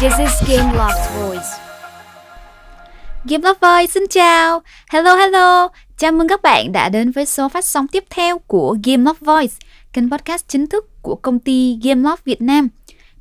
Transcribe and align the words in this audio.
This 0.00 0.12
is 0.18 0.48
Game 0.48 0.78
Loft 0.78 1.14
Voice. 1.16 1.48
Game 3.24 3.42
Loft 3.42 3.54
Voice 3.60 3.86
xin 3.86 4.02
chào. 4.10 4.62
Hello 4.90 5.14
hello. 5.14 5.68
Chào 5.96 6.12
mừng 6.12 6.28
các 6.28 6.42
bạn 6.42 6.72
đã 6.72 6.88
đến 6.88 7.10
với 7.10 7.26
số 7.26 7.48
phát 7.48 7.64
sóng 7.64 7.88
tiếp 7.88 8.04
theo 8.10 8.38
của 8.38 8.76
Game 8.84 9.02
Loft 9.02 9.14
Voice, 9.20 9.54
kênh 9.92 10.10
podcast 10.10 10.48
chính 10.48 10.66
thức 10.66 11.02
của 11.02 11.14
công 11.14 11.38
ty 11.38 11.78
Game 11.82 12.00
Loft 12.00 12.16
Việt 12.24 12.42
Nam. 12.42 12.68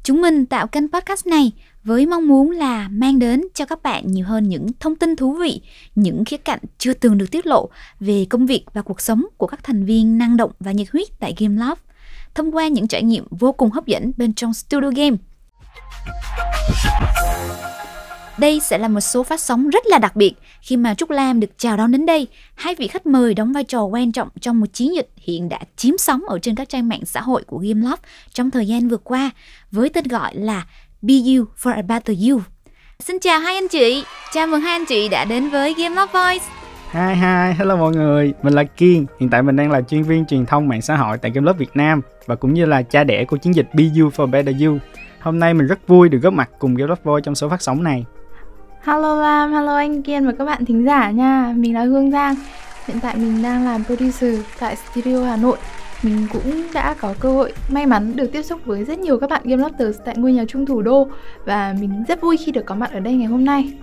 Chúng 0.04 0.22
mình 0.22 0.46
tạo 0.46 0.68
kênh 0.68 0.92
podcast 0.92 1.28
này 1.28 1.52
với 1.84 2.06
mong 2.06 2.28
muốn 2.28 2.52
là 2.52 2.88
mang 2.92 3.20
đến 3.20 3.42
cho 3.54 3.66
các 3.66 3.84
bạn 3.84 4.08
nhiều 4.08 4.26
hơn 4.26 4.50
những 4.50 4.68
thông 4.80 4.96
tin 4.96 5.16
thú 5.16 5.34
vị, 5.34 5.62
những 5.96 6.26
khía 6.26 6.38
cạnh 6.38 6.60
chưa 6.78 6.94
từng 6.94 7.18
được 7.18 7.32
tiết 7.32 7.46
lộ 7.46 7.70
về 8.00 8.26
công 8.30 8.46
việc 8.46 8.66
và 8.74 8.82
cuộc 8.82 9.02
sống 9.02 9.26
của 9.38 9.48
các 9.48 9.64
thành 9.64 9.86
viên 9.86 10.18
năng 10.18 10.38
động 10.38 10.52
và 10.60 10.72
nhiệt 10.72 10.88
huyết 10.94 11.08
tại 11.20 11.36
Game 11.38 11.66
Love, 11.66 11.82
thông 12.36 12.56
qua 12.56 12.68
những 12.68 12.88
trải 12.88 13.04
nghiệm 13.04 13.26
vô 13.32 13.52
cùng 13.52 13.72
hấp 13.72 13.86
dẫn 13.86 14.12
bên 14.18 14.34
trong 14.34 14.54
studio 14.54 14.90
game. 14.96 15.18
Đây 18.38 18.60
sẽ 18.60 18.78
là 18.78 18.88
một 18.88 19.00
số 19.00 19.24
phát 19.24 19.40
sóng 19.40 19.70
rất 19.70 19.86
là 19.86 19.98
đặc 19.98 20.16
biệt 20.16 20.34
khi 20.62 20.78
mà 20.78 20.94
Trúc 20.94 21.10
Lam 21.10 21.40
được 21.40 21.58
chào 21.58 21.78
đón 21.78 21.92
đến 21.92 22.06
đây. 22.06 22.28
Hai 22.56 22.76
vị 22.76 22.88
khách 22.88 23.06
mời 23.06 23.34
đóng 23.34 23.54
vai 23.54 23.64
trò 23.64 23.84
quan 23.84 24.12
trọng 24.12 24.30
trong 24.42 24.60
một 24.60 24.66
chiến 24.74 24.96
dịch 24.96 25.10
hiện 25.16 25.50
đã 25.50 25.60
chiếm 25.76 25.98
sóng 25.98 26.22
ở 26.30 26.40
trên 26.40 26.56
các 26.56 26.70
trang 26.70 26.90
mạng 26.90 27.06
xã 27.06 27.22
hội 27.22 27.44
của 27.44 27.60
Gameloft 27.60 27.98
trong 28.34 28.52
thời 28.52 28.68
gian 28.68 28.88
vừa 28.88 28.98
qua 28.98 29.30
với 29.72 29.90
tên 29.90 30.08
gọi 30.08 30.36
là 30.36 30.66
Be 31.02 31.14
You 31.14 31.46
for 31.62 31.74
a 31.74 31.82
Better 31.82 32.18
You. 32.30 32.42
Xin 33.00 33.20
chào 33.20 33.40
hai 33.40 33.56
anh 33.56 33.68
chị, 33.68 34.04
chào 34.34 34.48
mừng 34.48 34.62
hai 34.62 34.72
anh 34.72 34.86
chị 34.86 35.10
đã 35.10 35.26
đến 35.26 35.50
với 35.50 35.74
Gameloft 35.74 36.08
Voice. 36.08 36.46
Hi 36.92 37.16
hi, 37.16 37.58
hello 37.58 37.76
mọi 37.76 37.92
người, 37.92 38.34
mình 38.44 38.54
là 38.54 38.64
Kiên. 38.64 39.06
Hiện 39.20 39.30
tại 39.30 39.44
mình 39.44 39.56
đang 39.56 39.72
là 39.72 39.82
chuyên 39.82 40.04
viên 40.04 40.26
truyền 40.26 40.46
thông 40.46 40.68
mạng 40.68 40.82
xã 40.82 40.96
hội 40.96 41.18
tại 41.18 41.32
Gameloft 41.32 41.54
Việt 41.54 41.70
Nam 41.74 42.02
và 42.26 42.36
cũng 42.36 42.54
như 42.54 42.66
là 42.66 42.82
cha 42.82 43.04
đẻ 43.04 43.26
của 43.26 43.38
chiến 43.38 43.56
dịch 43.56 43.70
Be 43.74 43.84
You 43.84 44.10
for 44.10 44.26
Better 44.32 44.56
You. 44.64 44.78
Hôm 45.22 45.40
nay 45.40 45.54
mình 45.54 45.68
rất 45.68 45.88
vui 45.88 46.10
được 46.10 46.20
góp 46.22 46.34
mặt 46.34 46.50
cùng 46.60 46.76
Gameloft 46.76 47.04
Voice 47.04 47.24
trong 47.24 47.36
số 47.36 47.50
phát 47.50 47.62
sóng 47.62 47.84
này. 47.84 48.06
Hello 48.82 49.16
Lam, 49.16 49.54
hello 49.54 49.76
anh 49.76 50.04
Kiên 50.04 50.26
và 50.26 50.32
các 50.32 50.46
bạn 50.46 50.66
thính 50.66 50.86
giả 50.86 51.12
nha. 51.12 51.54
Mình 51.58 51.74
là 51.74 51.84
Hương 51.84 52.12
Giang. 52.12 52.36
Hiện 52.88 53.00
tại 53.02 53.16
mình 53.16 53.44
đang 53.44 53.66
làm 53.66 53.84
producer 53.84 54.40
tại 54.60 54.76
Studio 54.76 55.24
Hà 55.24 55.38
Nội. 55.38 55.58
Mình 56.04 56.28
cũng 56.34 56.64
đã 56.74 56.96
có 57.02 57.14
cơ 57.20 57.32
hội 57.32 57.54
may 57.70 57.86
mắn 57.86 58.16
được 58.16 58.32
tiếp 58.32 58.44
xúc 58.44 58.62
với 58.66 58.84
rất 58.84 59.00
nhiều 59.00 59.20
các 59.20 59.30
bạn 59.30 59.42
Game 59.46 59.64
Lovers 59.64 60.00
tại 60.06 60.16
ngôi 60.18 60.34
nhà 60.34 60.44
chung 60.48 60.66
thủ 60.66 60.82
đô 60.82 61.08
và 61.46 61.76
mình 61.80 62.04
rất 62.08 62.22
vui 62.22 62.38
khi 62.38 62.52
được 62.52 62.66
có 62.66 62.76
mặt 62.76 62.92
ở 62.94 63.00
đây 63.00 63.14
ngày 63.14 63.28
hôm 63.28 63.46
nay. 63.46 63.74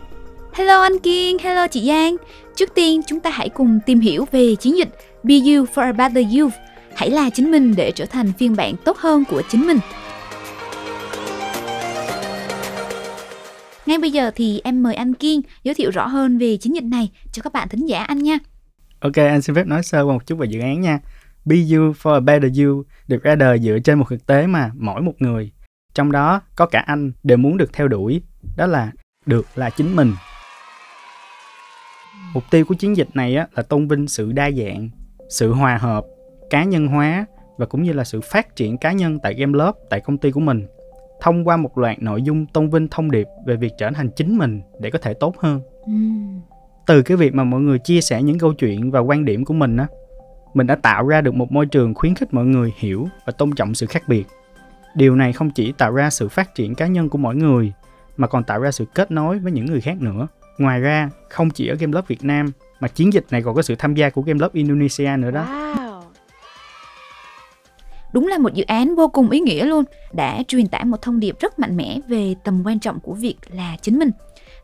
Hello 0.53 0.82
anh 0.82 0.98
Kiên, 0.98 1.38
hello 1.38 1.66
chị 1.66 1.86
Giang. 1.88 2.16
Trước 2.55 2.75
tiên 2.75 3.00
chúng 3.06 3.20
ta 3.20 3.30
hãy 3.30 3.48
cùng 3.48 3.80
tìm 3.86 4.00
hiểu 4.00 4.25
về 4.32 4.55
chiến 4.55 4.77
dịch 4.77 4.88
Be 5.22 5.34
You 5.34 5.64
for 5.75 5.82
a 5.82 5.92
Better 5.92 6.25
You. 6.38 6.48
Hãy 6.94 7.10
là 7.10 7.30
chính 7.30 7.50
mình 7.50 7.75
để 7.77 7.92
trở 7.94 8.06
thành 8.06 8.32
phiên 8.38 8.56
bản 8.56 8.75
tốt 8.84 8.97
hơn 8.98 9.25
của 9.30 9.42
chính 9.48 9.66
mình. 9.66 9.78
Ngay 13.86 13.98
bây 13.98 14.10
giờ 14.10 14.30
thì 14.34 14.60
em 14.64 14.82
mời 14.82 14.94
anh 14.94 15.14
Kiên 15.14 15.40
giới 15.62 15.74
thiệu 15.74 15.90
rõ 15.90 16.06
hơn 16.06 16.38
về 16.38 16.56
chiến 16.56 16.74
dịch 16.74 16.84
này 16.84 17.10
cho 17.32 17.42
các 17.42 17.52
bạn 17.52 17.68
thính 17.68 17.86
giả 17.86 18.04
anh 18.04 18.18
nha. 18.18 18.38
Ok, 19.00 19.16
anh 19.16 19.42
xin 19.42 19.56
phép 19.56 19.66
nói 19.66 19.82
sơ 19.82 20.02
qua 20.02 20.12
một 20.12 20.26
chút 20.26 20.38
về 20.38 20.46
dự 20.46 20.60
án 20.60 20.80
nha. 20.80 20.98
Be 21.44 21.56
You 21.56 21.92
for 22.02 22.14
a 22.14 22.20
Better 22.20 22.60
You 22.60 22.82
được 23.08 23.22
ra 23.22 23.34
đời 23.34 23.58
dựa 23.58 23.78
trên 23.84 23.98
một 23.98 24.04
thực 24.10 24.26
tế 24.26 24.46
mà 24.46 24.70
mỗi 24.74 25.02
một 25.02 25.12
người, 25.18 25.52
trong 25.94 26.12
đó 26.12 26.40
có 26.56 26.66
cả 26.66 26.84
anh, 26.86 27.12
đều 27.22 27.38
muốn 27.38 27.56
được 27.56 27.72
theo 27.72 27.88
đuổi. 27.88 28.22
Đó 28.56 28.66
là 28.66 28.92
được 29.26 29.46
là 29.54 29.70
chính 29.70 29.96
mình. 29.96 30.12
Mục 32.34 32.44
tiêu 32.50 32.64
của 32.64 32.74
chiến 32.74 32.96
dịch 32.96 33.08
này 33.14 33.36
á, 33.36 33.46
là 33.52 33.62
tôn 33.62 33.88
vinh 33.88 34.08
sự 34.08 34.32
đa 34.32 34.50
dạng, 34.50 34.90
sự 35.30 35.52
hòa 35.52 35.76
hợp, 35.76 36.04
cá 36.50 36.64
nhân 36.64 36.86
hóa 36.86 37.26
và 37.58 37.66
cũng 37.66 37.82
như 37.82 37.92
là 37.92 38.04
sự 38.04 38.20
phát 38.20 38.56
triển 38.56 38.78
cá 38.78 38.92
nhân 38.92 39.18
tại 39.22 39.34
Game 39.34 39.58
Love, 39.58 39.78
tại 39.90 40.00
công 40.00 40.18
ty 40.18 40.30
của 40.30 40.40
mình 40.40 40.66
thông 41.20 41.48
qua 41.48 41.56
một 41.56 41.78
loạt 41.78 42.03
nội 42.03 42.22
dung 42.22 42.47
tôn 42.47 42.70
vinh 42.70 42.89
thông 42.89 43.11
điệp 43.11 43.27
về 43.47 43.56
việc 43.56 43.72
trở 43.78 43.91
thành 43.91 44.11
chính 44.11 44.39
mình 44.39 44.62
để 44.81 44.91
có 44.91 44.98
thể 44.98 45.14
tốt 45.14 45.34
hơn. 45.39 45.61
Từ 46.87 47.03
cái 47.03 47.16
việc 47.16 47.34
mà 47.34 47.44
mọi 47.44 47.60
người 47.60 47.78
chia 47.78 48.00
sẻ 48.00 48.22
những 48.22 48.38
câu 48.38 48.53
chuyện 48.53 48.91
và 48.91 49.00
quan 49.00 49.25
điểm 49.25 49.44
của 49.44 49.55
mình 49.55 49.76
á, 49.76 49.87
mình 50.55 50.66
đã 50.66 50.75
tạo 50.75 51.06
ra 51.06 51.21
được 51.21 51.34
một 51.34 51.53
môi 51.53 51.66
trường 51.66 51.94
khuyến 51.94 52.15
khích 52.15 52.34
mọi 52.34 52.44
người 52.44 52.72
hiểu 52.78 53.09
và 53.26 53.32
tôn 53.32 53.53
trọng 53.53 53.75
sự 53.75 53.87
khác 53.87 54.03
biệt. 54.09 54.25
Điều 54.94 55.16
này 55.16 55.32
không 55.32 55.50
chỉ 55.50 55.72
tạo 55.72 55.93
ra 55.93 56.10
sự 56.10 56.28
phát 56.28 56.55
triển 56.55 56.75
cá 56.75 56.87
nhân 56.87 57.09
của 57.09 57.19
mỗi 57.19 57.37
người 57.37 57.72
mà 58.16 58.26
còn 58.26 58.44
tạo 58.44 58.60
ra 58.60 58.71
sự 58.71 58.84
kết 58.94 59.10
nối 59.10 59.38
với 59.38 59.53
những 59.53 59.66
người 59.66 59.81
khác 59.81 60.00
nữa. 60.00 60.26
Ngoài 60.59 60.81
ra, 60.81 61.10
không 61.28 61.50
chỉ 61.50 61.69
ở 61.69 61.75
Game 61.75 61.93
Love 61.93 62.06
Việt 62.09 62.25
Nam 62.25 62.53
mà 62.81 62.88
chiến 62.88 63.12
dịch 63.12 63.25
này 63.31 63.43
còn 63.43 63.55
có 63.55 63.62
sự 63.62 63.75
tham 63.78 63.94
gia 63.94 64.10
của 64.10 64.22
Game 64.22 64.38
Love 64.41 64.53
Indonesia 64.53 65.10
nữa 65.19 65.31
đó. 65.31 65.44
Wow. 65.44 65.85
Đúng 68.12 68.27
là 68.27 68.39
một 68.39 68.55
dự 68.55 68.65
án 68.65 68.94
vô 68.94 69.09
cùng 69.09 69.31
ý 69.31 69.41
nghĩa 69.41 69.65
luôn, 69.65 69.84
đã 70.12 70.43
truyền 70.49 70.67
tải 70.67 70.84
một 70.84 71.03
thông 71.03 71.21
điệp 71.21 71.37
rất 71.41 71.59
mạnh 71.59 71.77
mẽ 71.77 71.99
về 72.09 72.34
tầm 72.44 72.62
quan 72.65 72.78
trọng 72.81 73.00
của 73.00 73.12
việc 73.15 73.37
là 73.55 73.77
chính 73.83 73.99
mình. 73.99 74.11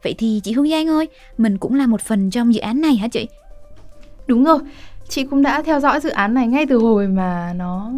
Vậy 0.04 0.14
thì 0.18 0.40
chị 0.44 0.52
Hương 0.52 0.68
Giang 0.70 0.88
ơi, 0.88 1.08
mình 1.38 1.58
cũng 1.58 1.74
là 1.74 1.86
một 1.86 2.00
phần 2.00 2.30
trong 2.30 2.54
dự 2.54 2.60
án 2.60 2.80
này 2.80 2.96
hả 2.96 3.08
chị? 3.08 3.28
Đúng 4.26 4.44
rồi, 4.44 4.58
chị 5.08 5.24
cũng 5.24 5.42
đã 5.42 5.62
theo 5.62 5.80
dõi 5.80 6.00
dự 6.00 6.10
án 6.10 6.34
này 6.34 6.46
ngay 6.48 6.66
từ 6.66 6.76
hồi 6.78 7.08
mà 7.08 7.52
nó 7.56 7.90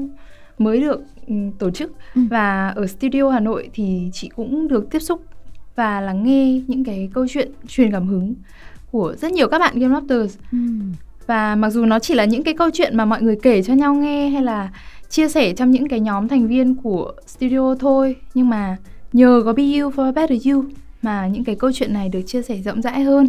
mới 0.59 0.81
được 0.81 1.01
ừ, 1.27 1.35
tổ 1.59 1.71
chức 1.71 1.93
Ừ. 2.15 2.21
và 2.31 2.69
ở 2.69 2.87
studio 2.87 3.29
Hà 3.31 3.41
Nội 3.41 3.69
thì 3.75 4.11
chị 4.13 4.31
cũng 4.37 4.69
được 4.69 4.91
tiếp 4.91 4.99
xúc 4.99 5.23
và 5.77 6.01
lắng 6.01 6.25
nghe 6.25 6.61
những 6.67 6.85
cái 6.85 7.11
câu 7.15 7.27
chuyện 7.31 7.51
truyền 7.69 7.93
cảm 7.93 8.07
hứng 8.07 8.35
của 8.93 9.15
rất 9.21 9.33
nhiều 9.33 9.49
các 9.49 9.59
bạn 9.59 9.79
Game 9.79 9.95
Lovers 9.95 10.37
và 11.27 11.55
mặc 11.55 11.71
dù 11.71 11.85
nó 11.85 11.99
chỉ 11.99 12.15
là 12.15 12.25
những 12.25 12.43
cái 12.43 12.55
câu 12.55 12.71
chuyện 12.71 12.97
mà 12.97 13.05
mọi 13.05 13.23
người 13.23 13.37
kể 13.43 13.63
cho 13.63 13.75
nhau 13.75 13.95
nghe 13.95 14.29
hay 14.29 14.43
là 14.43 14.71
chia 15.09 15.29
sẻ 15.29 15.53
trong 15.53 15.71
những 15.71 15.89
cái 15.89 16.01
nhóm 16.01 16.29
thành 16.29 16.47
viên 16.47 16.75
của 16.75 17.13
studio 17.27 17.75
thôi 17.81 18.17
nhưng 18.35 18.49
mà 18.49 18.77
nhờ 19.13 19.43
có 19.45 19.53
Be 19.53 19.63
You 19.63 19.91
for 19.91 20.05
a 20.05 20.13
Better 20.13 20.49
You 20.49 20.65
mà 21.03 21.27
những 21.27 21.45
cái 21.45 21.55
câu 21.55 21.73
chuyện 21.73 21.93
này 21.93 22.09
được 22.09 22.23
chia 22.27 22.43
sẻ 22.43 22.57
rộng 22.57 22.83
rãi 22.83 23.03
hơn 23.03 23.27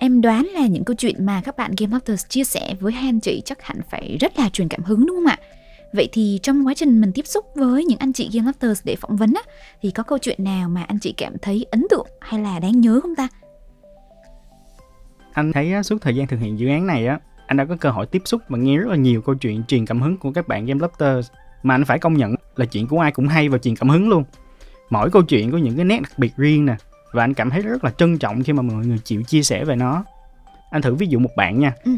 Em 0.00 0.20
đoán 0.20 0.46
là 0.46 0.66
những 0.66 0.84
câu 0.84 0.96
chuyện 0.98 1.26
mà 1.26 1.42
các 1.44 1.56
bạn 1.56 1.70
Game 1.78 1.92
Lovers 1.92 2.26
chia 2.28 2.44
sẻ 2.44 2.74
với 2.80 2.92
hai 2.92 3.08
anh 3.08 3.20
chị 3.20 3.42
chắc 3.44 3.62
hẳn 3.62 3.80
phải 3.90 4.16
rất 4.20 4.38
là 4.38 4.48
truyền 4.48 4.68
cảm 4.68 4.82
hứng 4.82 5.06
đúng 5.06 5.16
không 5.16 5.26
ạ? 5.26 5.38
Vậy 5.92 6.08
thì 6.12 6.38
trong 6.42 6.66
quá 6.66 6.74
trình 6.74 7.00
mình 7.00 7.12
tiếp 7.12 7.26
xúc 7.26 7.44
với 7.54 7.84
những 7.84 7.98
anh 7.98 8.12
chị 8.12 8.30
Game 8.32 8.46
Lovers 8.46 8.80
để 8.84 8.96
phỏng 8.96 9.16
vấn 9.16 9.32
á, 9.34 9.42
thì 9.82 9.90
có 9.90 10.02
câu 10.02 10.18
chuyện 10.18 10.44
nào 10.44 10.68
mà 10.68 10.82
anh 10.82 10.98
chị 10.98 11.14
cảm 11.16 11.38
thấy 11.42 11.66
ấn 11.70 11.86
tượng 11.90 12.06
hay 12.20 12.40
là 12.40 12.58
đáng 12.58 12.80
nhớ 12.80 13.00
không 13.00 13.14
ta? 13.14 13.28
Anh 15.32 15.52
thấy 15.52 15.72
suốt 15.84 16.02
thời 16.02 16.16
gian 16.16 16.26
thực 16.26 16.40
hiện 16.40 16.58
dự 16.58 16.68
án 16.68 16.86
này 16.86 17.06
á, 17.06 17.20
anh 17.48 17.56
đã 17.56 17.64
có 17.64 17.76
cơ 17.80 17.90
hội 17.90 18.06
tiếp 18.06 18.22
xúc 18.24 18.42
và 18.48 18.58
nghe 18.58 18.76
rất 18.76 18.88
là 18.88 18.96
nhiều 18.96 19.22
câu 19.22 19.34
chuyện 19.34 19.64
truyền 19.64 19.86
cảm 19.86 20.00
hứng 20.02 20.16
của 20.16 20.32
các 20.32 20.48
bạn 20.48 20.66
Game 20.66 20.80
Lovers 20.80 21.30
mà 21.62 21.74
anh 21.74 21.84
phải 21.84 21.98
công 21.98 22.14
nhận 22.14 22.34
là 22.56 22.66
chuyện 22.66 22.86
của 22.86 23.00
ai 23.00 23.12
cũng 23.12 23.28
hay 23.28 23.48
và 23.48 23.58
truyền 23.58 23.76
cảm 23.76 23.88
hứng 23.88 24.08
luôn. 24.08 24.24
Mỗi 24.90 25.10
câu 25.10 25.22
chuyện 25.22 25.50
có 25.52 25.58
những 25.58 25.76
cái 25.76 25.84
nét 25.84 26.00
đặc 26.02 26.12
biệt 26.18 26.32
riêng 26.36 26.66
nè 26.66 26.76
và 27.12 27.24
anh 27.24 27.34
cảm 27.34 27.50
thấy 27.50 27.62
rất 27.62 27.84
là 27.84 27.90
trân 27.90 28.18
trọng 28.18 28.42
khi 28.42 28.52
mà 28.52 28.62
mọi 28.62 28.86
người 28.86 28.98
chịu 29.04 29.22
chia 29.22 29.42
sẻ 29.42 29.64
về 29.64 29.76
nó. 29.76 30.04
Anh 30.70 30.82
thử 30.82 30.94
ví 30.94 31.06
dụ 31.06 31.18
một 31.18 31.30
bạn 31.36 31.60
nha. 31.60 31.72
Ừ. 31.84 31.90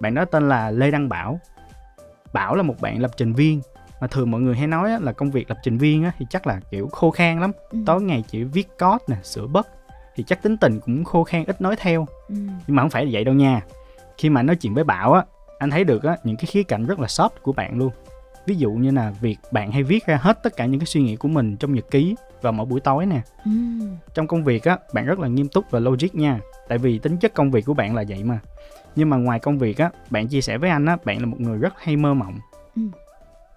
Bạn 0.00 0.14
đó 0.14 0.24
tên 0.24 0.48
là 0.48 0.70
Lê 0.70 0.90
Đăng 0.90 1.08
Bảo. 1.08 1.40
Bảo 2.32 2.54
là 2.54 2.62
một 2.62 2.80
bạn 2.80 3.00
lập 3.00 3.10
trình 3.16 3.32
viên 3.32 3.60
mà 4.00 4.06
thường 4.06 4.30
mọi 4.30 4.40
người 4.40 4.56
hay 4.56 4.66
nói 4.66 4.90
là 5.00 5.12
công 5.12 5.30
việc 5.30 5.50
lập 5.50 5.58
trình 5.62 5.78
viên 5.78 6.10
thì 6.18 6.26
chắc 6.30 6.46
là 6.46 6.60
kiểu 6.70 6.88
khô 6.92 7.10
khan 7.10 7.40
lắm. 7.40 7.52
Ừ. 7.70 7.78
Tối 7.86 8.02
ngày 8.02 8.24
chỉ 8.28 8.44
viết 8.44 8.68
code 8.78 9.04
nè, 9.08 9.16
sửa 9.22 9.46
bug 9.46 9.62
thì 10.14 10.24
chắc 10.26 10.42
tính 10.42 10.56
tình 10.56 10.80
cũng 10.80 11.04
khô 11.04 11.24
khan 11.24 11.44
ít 11.44 11.60
nói 11.60 11.76
theo 11.78 12.06
Ừ. 12.28 12.34
nhưng 12.66 12.76
mà 12.76 12.82
không 12.82 12.90
phải 12.90 13.04
là 13.04 13.10
vậy 13.14 13.24
đâu 13.24 13.34
nha 13.34 13.60
khi 14.22 14.30
mà 14.30 14.42
nói 14.42 14.56
chuyện 14.56 14.74
với 14.74 14.84
bảo 14.84 15.12
á 15.12 15.24
anh 15.58 15.70
thấy 15.70 15.84
được 15.84 16.02
á 16.02 16.16
những 16.24 16.36
cái 16.36 16.46
khía 16.46 16.62
cạnh 16.62 16.86
rất 16.86 17.00
là 17.00 17.06
soft 17.06 17.28
của 17.42 17.52
bạn 17.52 17.78
luôn 17.78 17.90
ví 18.46 18.54
dụ 18.56 18.70
như 18.72 18.90
là 18.90 19.10
việc 19.20 19.38
bạn 19.52 19.72
hay 19.72 19.82
viết 19.82 20.06
ra 20.06 20.16
hết 20.22 20.42
tất 20.42 20.56
cả 20.56 20.66
những 20.66 20.80
cái 20.80 20.86
suy 20.86 21.02
nghĩ 21.02 21.16
của 21.16 21.28
mình 21.28 21.56
trong 21.56 21.74
nhật 21.74 21.90
ký 21.90 22.14
vào 22.42 22.52
mỗi 22.52 22.66
buổi 22.66 22.80
tối 22.80 23.06
nè 23.06 23.20
Ừ. 23.44 23.50
trong 24.14 24.26
công 24.26 24.44
việc 24.44 24.64
á 24.64 24.78
bạn 24.94 25.06
rất 25.06 25.18
là 25.18 25.28
nghiêm 25.28 25.48
túc 25.48 25.64
và 25.70 25.80
logic 25.80 26.14
nha 26.14 26.40
tại 26.68 26.78
vì 26.78 26.98
tính 26.98 27.16
chất 27.16 27.34
công 27.34 27.50
việc 27.50 27.64
của 27.64 27.74
bạn 27.74 27.94
là 27.94 28.04
vậy 28.08 28.24
mà 28.24 28.38
nhưng 28.96 29.10
mà 29.10 29.16
ngoài 29.16 29.38
công 29.38 29.58
việc 29.58 29.78
á 29.78 29.90
bạn 30.10 30.28
chia 30.28 30.40
sẻ 30.40 30.58
với 30.58 30.70
anh 30.70 30.86
á 30.86 30.96
bạn 31.04 31.20
là 31.20 31.26
một 31.26 31.40
người 31.40 31.58
rất 31.58 31.74
hay 31.78 31.96
mơ 31.96 32.14
mộng 32.14 32.38
Ừ. 32.76 32.82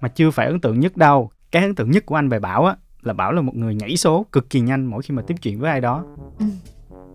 mà 0.02 0.08
chưa 0.08 0.32
phải 0.32 0.48
ấn 0.48 0.60
tượng 0.60 0.80
nhất 0.80 0.98
đâu 0.98 1.30
cái 1.52 1.62
ấn 1.64 1.76
tượng 1.76 1.92
nhất 1.92 2.06
của 2.06 2.16
anh 2.16 2.30
về 2.30 2.40
bảo 2.40 2.66
á 2.66 2.76
là 3.02 3.14
bảo 3.14 3.32
là 3.32 3.42
một 3.42 3.56
người 3.56 3.76
nhảy 3.76 3.98
số 3.98 4.26
cực 4.32 4.50
kỳ 4.50 4.60
nhanh 4.60 4.86
mỗi 4.86 5.02
khi 5.04 5.14
mà 5.16 5.22
tiếp 5.28 5.36
chuyện 5.42 5.60
với 5.60 5.72
ai 5.72 5.82
đó 5.82 6.04
Ừ. 6.40 6.46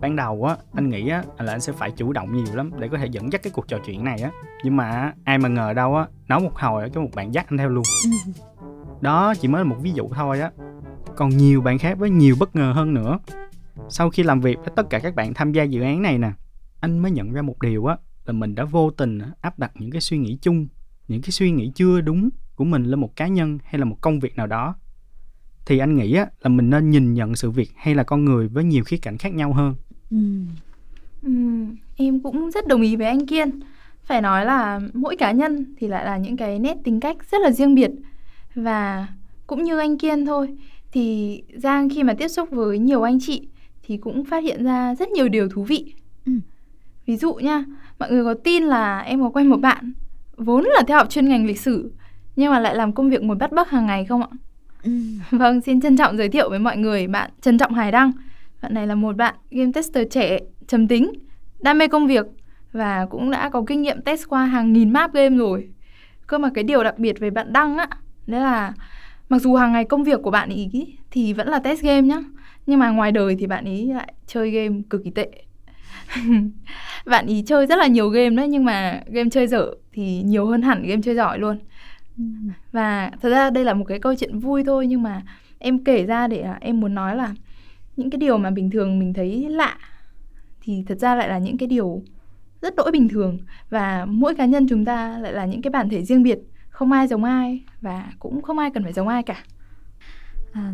ban 0.01 0.17
đầu 0.17 0.45
á 0.45 0.57
anh 0.73 0.89
nghĩ 0.89 1.09
á 1.09 1.25
là 1.39 1.53
anh 1.53 1.61
sẽ 1.61 1.73
phải 1.73 1.91
chủ 1.91 2.13
động 2.13 2.33
nhiều 2.33 2.55
lắm 2.55 2.71
để 2.79 2.89
có 2.89 2.99
thể 2.99 3.07
dẫn 3.07 3.33
dắt 3.33 3.43
cái 3.43 3.51
cuộc 3.51 3.69
trò 3.69 3.79
chuyện 3.87 4.05
này 4.05 4.21
á. 4.21 4.31
Nhưng 4.65 4.77
mà 4.77 4.91
á, 4.91 5.15
ai 5.25 5.39
mà 5.39 5.49
ngờ 5.49 5.73
đâu 5.73 5.97
á 5.97 6.07
nói 6.29 6.41
một 6.41 6.59
hồi 6.59 6.91
cái 6.95 7.05
một 7.05 7.11
bạn 7.15 7.35
dắt 7.35 7.47
anh 7.49 7.59
theo 7.59 7.69
luôn. 7.69 7.85
Đó 9.01 9.35
chỉ 9.35 9.49
mới 9.49 9.61
là 9.61 9.65
một 9.65 9.77
ví 9.81 9.93
dụ 9.93 10.09
thôi 10.15 10.41
á. 10.41 10.51
Còn 11.17 11.29
nhiều 11.29 11.61
bạn 11.61 11.79
khác 11.79 11.99
với 11.99 12.11
nhiều 12.11 12.37
bất 12.41 12.57
ngờ 12.57 12.73
hơn 12.73 12.95
nữa. 12.95 13.19
Sau 13.89 14.11
khi 14.11 14.23
làm 14.23 14.41
việc 14.41 14.59
với 14.59 14.73
tất 14.77 14.91
cả 14.91 14.99
các 14.99 15.15
bạn 15.15 15.35
tham 15.35 15.53
gia 15.53 15.63
dự 15.63 15.83
án 15.83 16.03
này 16.03 16.19
nè 16.19 16.33
anh 16.81 16.99
mới 16.99 17.11
nhận 17.11 17.33
ra 17.33 17.43
một 17.43 17.63
điều 17.63 17.87
á 17.87 17.97
là 18.25 18.33
mình 18.33 18.55
đã 18.55 18.65
vô 18.65 18.91
tình 18.91 19.19
á, 19.19 19.31
áp 19.41 19.59
đặt 19.59 19.73
những 19.75 19.91
cái 19.91 20.01
suy 20.01 20.19
nghĩ 20.19 20.39
chung 20.43 20.69
những 21.09 21.23
cái 21.23 21.31
suy 21.31 21.51
nghĩ 21.51 21.73
chưa 21.75 22.01
đúng 22.01 22.29
của 22.55 22.65
mình 22.65 22.85
lên 22.85 23.01
một 23.01 23.17
cá 23.17 23.27
nhân 23.27 23.59
hay 23.65 23.79
là 23.79 23.85
một 23.85 23.97
công 24.01 24.21
việc 24.21 24.37
nào 24.37 24.47
đó. 24.47 24.77
Thì 25.67 25.79
anh 25.79 25.95
nghĩ 25.95 26.15
á 26.15 26.27
là 26.41 26.49
mình 26.49 26.71
nên 26.71 26.91
nhìn 26.91 27.15
nhận 27.15 27.37
sự 27.37 27.51
việc 27.51 27.71
hay 27.77 27.95
là 27.95 28.03
con 28.03 28.25
người 28.25 28.49
với 28.49 28.65
nhiều 28.65 28.85
khía 28.85 28.97
cạnh 28.97 29.19
khác 29.19 29.33
nhau 29.33 29.53
hơn 29.53 29.75
Ừ. 30.11 30.17
Ừm, 31.23 31.77
em 31.97 32.21
cũng 32.21 32.51
rất 32.51 32.67
đồng 32.67 32.83
ý 32.83 32.97
với 32.97 33.07
anh 33.07 33.27
Kiên. 33.27 33.61
Phải 34.05 34.23
nói 34.23 34.45
là 34.45 34.81
mỗi 34.93 35.17
cá 35.17 35.33
nhân 35.33 35.75
thì 35.79 35.89
lại 35.89 36.05
là 36.05 36.17
những 36.17 36.37
cái 36.37 36.59
nét 36.59 36.77
tính 36.85 37.01
cách 37.01 37.17
rất 37.31 37.41
là 37.41 37.51
riêng 37.51 37.75
biệt 37.75 37.91
và 38.55 39.07
cũng 39.47 39.63
như 39.63 39.79
anh 39.79 39.99
Kiên 39.99 40.27
thôi 40.27 40.57
thì 40.93 41.43
Giang 41.55 41.89
khi 41.89 42.03
mà 42.03 42.15
tiếp 42.15 42.29
xúc 42.29 42.49
với 42.51 42.79
nhiều 42.79 43.03
anh 43.03 43.19
chị 43.21 43.49
thì 43.83 43.97
cũng 43.97 44.25
phát 44.25 44.45
hiện 44.45 44.65
ra 44.65 44.95
rất 44.95 45.09
nhiều 45.09 45.29
điều 45.29 45.49
thú 45.49 45.65
vị. 45.65 45.95
Ừ. 46.27 46.33
Ví 47.07 47.17
dụ 47.17 47.35
nha, 47.35 47.65
mọi 47.99 48.11
người 48.11 48.25
có 48.25 48.35
tin 48.35 48.63
là 48.63 49.01
em 49.01 49.23
có 49.23 49.29
quen 49.29 49.47
một 49.47 49.61
bạn 49.61 49.93
vốn 50.37 50.65
là 50.65 50.83
theo 50.87 50.99
học 50.99 51.11
chuyên 51.11 51.29
ngành 51.29 51.47
lịch 51.47 51.61
sử 51.61 51.93
nhưng 52.37 52.51
mà 52.51 52.59
lại 52.59 52.75
làm 52.75 52.93
công 52.93 53.11
việc 53.11 53.23
ngồi 53.23 53.37
bắt 53.37 53.53
bấc 53.53 53.71
hàng 53.71 53.87
ngày 53.87 54.05
không 54.05 54.23
ạ? 54.23 54.29
Ừ. 54.83 54.91
Vâng, 55.31 55.61
xin 55.61 55.81
trân 55.81 55.97
trọng 55.97 56.17
giới 56.17 56.29
thiệu 56.29 56.51
với 56.51 56.59
mọi 56.59 56.77
người 56.77 57.07
bạn 57.07 57.31
Trần 57.41 57.59
Trọng 57.59 57.75
Hải 57.75 57.93
Đăng. 57.93 58.13
Bạn 58.63 58.75
này 58.75 58.87
là 58.87 58.95
một 58.95 59.17
bạn 59.17 59.35
game 59.51 59.73
tester 59.75 60.07
trẻ, 60.11 60.39
trầm 60.67 60.89
tính, 60.89 61.13
đam 61.61 61.79
mê 61.79 61.89
công 61.89 62.07
việc 62.07 62.27
và 62.73 63.07
cũng 63.11 63.31
đã 63.31 63.49
có 63.49 63.65
kinh 63.67 63.83
nghiệm 63.83 64.03
test 64.03 64.29
qua 64.29 64.45
hàng 64.45 64.73
nghìn 64.73 64.93
map 64.93 65.13
game 65.13 65.37
rồi. 65.37 65.69
Cơ 66.27 66.39
mà 66.39 66.51
cái 66.55 66.65
điều 66.65 66.85
đặc 66.85 66.99
biệt 66.99 67.21
về 67.21 67.31
bạn 67.31 67.53
Đăng 67.53 67.79
á, 67.79 67.89
đấy 68.27 68.41
là 68.41 68.73
mặc 69.29 69.39
dù 69.39 69.55
hàng 69.55 69.73
ngày 69.73 69.85
công 69.85 70.05
việc 70.05 70.21
của 70.23 70.31
bạn 70.31 70.49
ý 70.49 70.97
thì 71.11 71.33
vẫn 71.33 71.49
là 71.49 71.59
test 71.59 71.83
game 71.83 72.03
nhá, 72.03 72.19
nhưng 72.67 72.79
mà 72.79 72.91
ngoài 72.91 73.13
đời 73.13 73.37
thì 73.39 73.47
bạn 73.47 73.65
ý 73.65 73.93
lại 73.93 74.15
chơi 74.27 74.51
game 74.51 74.81
cực 74.91 75.05
kỳ 75.05 75.11
tệ. 75.11 75.31
bạn 77.07 77.27
ý 77.27 77.43
chơi 77.47 77.67
rất 77.67 77.79
là 77.79 77.87
nhiều 77.87 78.09
game 78.09 78.31
đấy 78.31 78.49
nhưng 78.49 78.65
mà 78.65 79.03
game 79.07 79.31
chơi 79.31 79.47
dở 79.47 79.71
thì 79.93 80.23
nhiều 80.23 80.47
hơn 80.47 80.63
hẳn 80.63 80.83
game 80.83 81.03
chơi 81.03 81.15
giỏi 81.15 81.39
luôn. 81.39 81.59
Và 82.73 83.11
thật 83.23 83.31
ra 83.31 83.51
đây 83.51 83.65
là 83.65 83.75
một 83.75 83.85
cái 83.89 83.99
câu 83.99 84.15
chuyện 84.15 84.39
vui 84.39 84.65
thôi 84.65 84.87
nhưng 84.87 85.03
mà 85.03 85.23
em 85.59 85.85
kể 85.85 86.07
ra 86.07 86.27
để 86.27 86.47
em 86.61 86.81
muốn 86.81 86.95
nói 86.95 87.17
là 87.17 87.35
những 88.01 88.11
cái 88.11 88.19
điều 88.19 88.39
mà 88.39 88.51
bình 88.51 88.71
thường 88.71 88.99
mình 88.99 89.15
thấy 89.15 89.47
lạ 89.51 89.79
thì 90.63 90.85
thật 90.89 90.99
ra 90.99 91.15
lại 91.15 91.29
là 91.29 91.39
những 91.39 91.59
cái 91.59 91.67
điều 91.67 92.03
rất 92.63 92.77
đỗi 92.77 92.91
bình 92.91 93.09
thường. 93.09 93.39
Và 93.71 94.07
mỗi 94.09 94.35
cá 94.35 94.47
nhân 94.47 94.67
chúng 94.69 94.85
ta 94.85 95.19
lại 95.19 95.33
là 95.33 95.47
những 95.47 95.63
cái 95.63 95.71
bản 95.71 95.89
thể 95.89 96.05
riêng 96.05 96.23
biệt 96.23 96.39
không 96.71 96.93
ai 96.93 97.09
giống 97.09 97.25
ai 97.25 97.61
và 97.81 98.13
cũng 98.19 98.43
không 98.43 98.59
ai 98.59 98.71
cần 98.71 98.83
phải 98.83 98.93
giống 98.93 99.09
ai 99.09 99.23
cả. 99.23 99.45
À, 100.53 100.73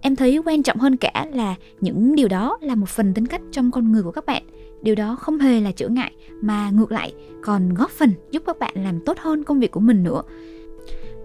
em 0.00 0.16
thấy 0.16 0.38
quan 0.44 0.62
trọng 0.62 0.78
hơn 0.78 0.96
cả 0.96 1.26
là 1.32 1.54
những 1.80 2.14
điều 2.14 2.28
đó 2.28 2.58
là 2.60 2.74
một 2.74 2.88
phần 2.88 3.14
tính 3.14 3.26
cách 3.26 3.40
trong 3.52 3.70
con 3.70 3.92
người 3.92 4.02
của 4.02 4.12
các 4.12 4.26
bạn. 4.26 4.42
Điều 4.82 4.94
đó 4.94 5.16
không 5.16 5.38
hề 5.38 5.60
là 5.60 5.72
trở 5.72 5.88
ngại 5.88 6.12
mà 6.42 6.70
ngược 6.70 6.92
lại 6.92 7.12
còn 7.42 7.74
góp 7.74 7.90
phần 7.90 8.12
giúp 8.30 8.42
các 8.46 8.58
bạn 8.58 8.72
làm 8.76 9.04
tốt 9.06 9.18
hơn 9.18 9.44
công 9.44 9.60
việc 9.60 9.70
của 9.70 9.80
mình 9.80 10.02
nữa. 10.02 10.22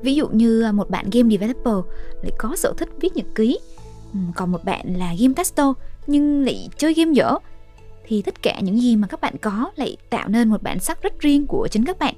Ví 0.01 0.15
dụ 0.15 0.27
như 0.27 0.71
một 0.73 0.89
bạn 0.89 1.05
game 1.11 1.29
developer 1.29 1.75
lại 2.23 2.31
có 2.37 2.55
sở 2.55 2.73
thích 2.77 2.89
viết 3.01 3.15
nhật 3.15 3.25
ký 3.35 3.59
còn 4.35 4.51
một 4.51 4.63
bạn 4.63 4.93
là 4.93 5.13
game 5.19 5.33
tester 5.33 5.67
nhưng 6.07 6.41
lại 6.41 6.69
chơi 6.77 6.93
game 6.93 7.11
dở. 7.13 7.35
Thì 8.07 8.21
tất 8.21 8.41
cả 8.41 8.59
những 8.59 8.81
gì 8.81 8.95
mà 8.95 9.07
các 9.07 9.21
bạn 9.21 9.35
có 9.41 9.71
lại 9.75 9.97
tạo 10.09 10.27
nên 10.27 10.49
một 10.49 10.63
bản 10.63 10.79
sắc 10.79 11.01
rất 11.01 11.19
riêng 11.19 11.47
của 11.47 11.67
chính 11.71 11.85
các 11.85 11.99
bạn. 11.99 12.15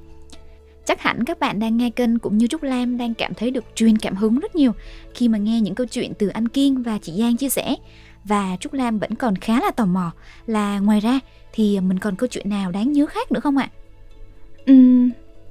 Chắc 0.85 1.01
hẳn 1.01 1.23
các 1.23 1.39
bạn 1.39 1.59
đang 1.59 1.77
nghe 1.77 1.89
kênh 1.89 2.19
cũng 2.19 2.37
như 2.37 2.47
trúc 2.47 2.63
lam 2.63 2.97
đang 2.97 3.13
cảm 3.13 3.33
thấy 3.33 3.51
được 3.51 3.63
truyền 3.75 3.97
cảm 3.97 4.15
hứng 4.15 4.39
rất 4.39 4.55
nhiều 4.55 4.71
khi 5.13 5.27
mà 5.27 5.37
nghe 5.37 5.61
những 5.61 5.75
câu 5.75 5.87
chuyện 5.87 6.13
từ 6.19 6.27
anh 6.27 6.47
kiên 6.47 6.83
và 6.83 6.97
chị 7.01 7.13
giang 7.17 7.37
chia 7.37 7.49
sẻ. 7.49 7.75
Và 8.23 8.57
trúc 8.59 8.73
lam 8.73 8.99
vẫn 8.99 9.15
còn 9.15 9.35
khá 9.35 9.59
là 9.59 9.71
tò 9.71 9.85
mò 9.85 10.11
là 10.45 10.79
ngoài 10.79 10.99
ra 10.99 11.19
thì 11.53 11.79
mình 11.79 11.99
còn 11.99 12.15
câu 12.15 12.27
chuyện 12.27 12.49
nào 12.49 12.71
đáng 12.71 12.91
nhớ 12.91 13.05
khác 13.05 13.31
nữa 13.31 13.39
không 13.39 13.57
ạ? 13.57 13.69
Ừ, 14.65 14.73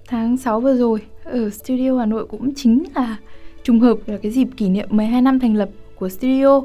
tháng 0.07 0.37
6 0.37 0.61
vừa 0.61 0.77
rồi 0.77 1.01
ở 1.25 1.51
studio 1.51 1.99
hà 1.99 2.07
nội 2.07 2.27
cũng 2.27 2.55
chính 2.55 2.85
là 2.95 3.17
trùng 3.63 3.81
hợp 3.81 3.97
là 4.07 4.17
cái 4.23 4.33
dịp 4.33 4.49
kỷ 4.57 4.69
niệm 4.69 4.89
12 4.91 5.23
năm 5.23 5.41
thành 5.41 5.55
lập 5.55 5.69
của 5.99 6.09
studio 6.09 6.61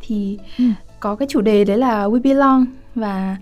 thì 0.00 0.38
ừ. 0.58 0.64
có 1.00 1.16
cái 1.16 1.28
chủ 1.30 1.40
đề 1.40 1.64
đấy 1.64 1.78
là 1.78 2.06
We 2.08 2.22
Belong 2.22 2.66
và 2.94 3.36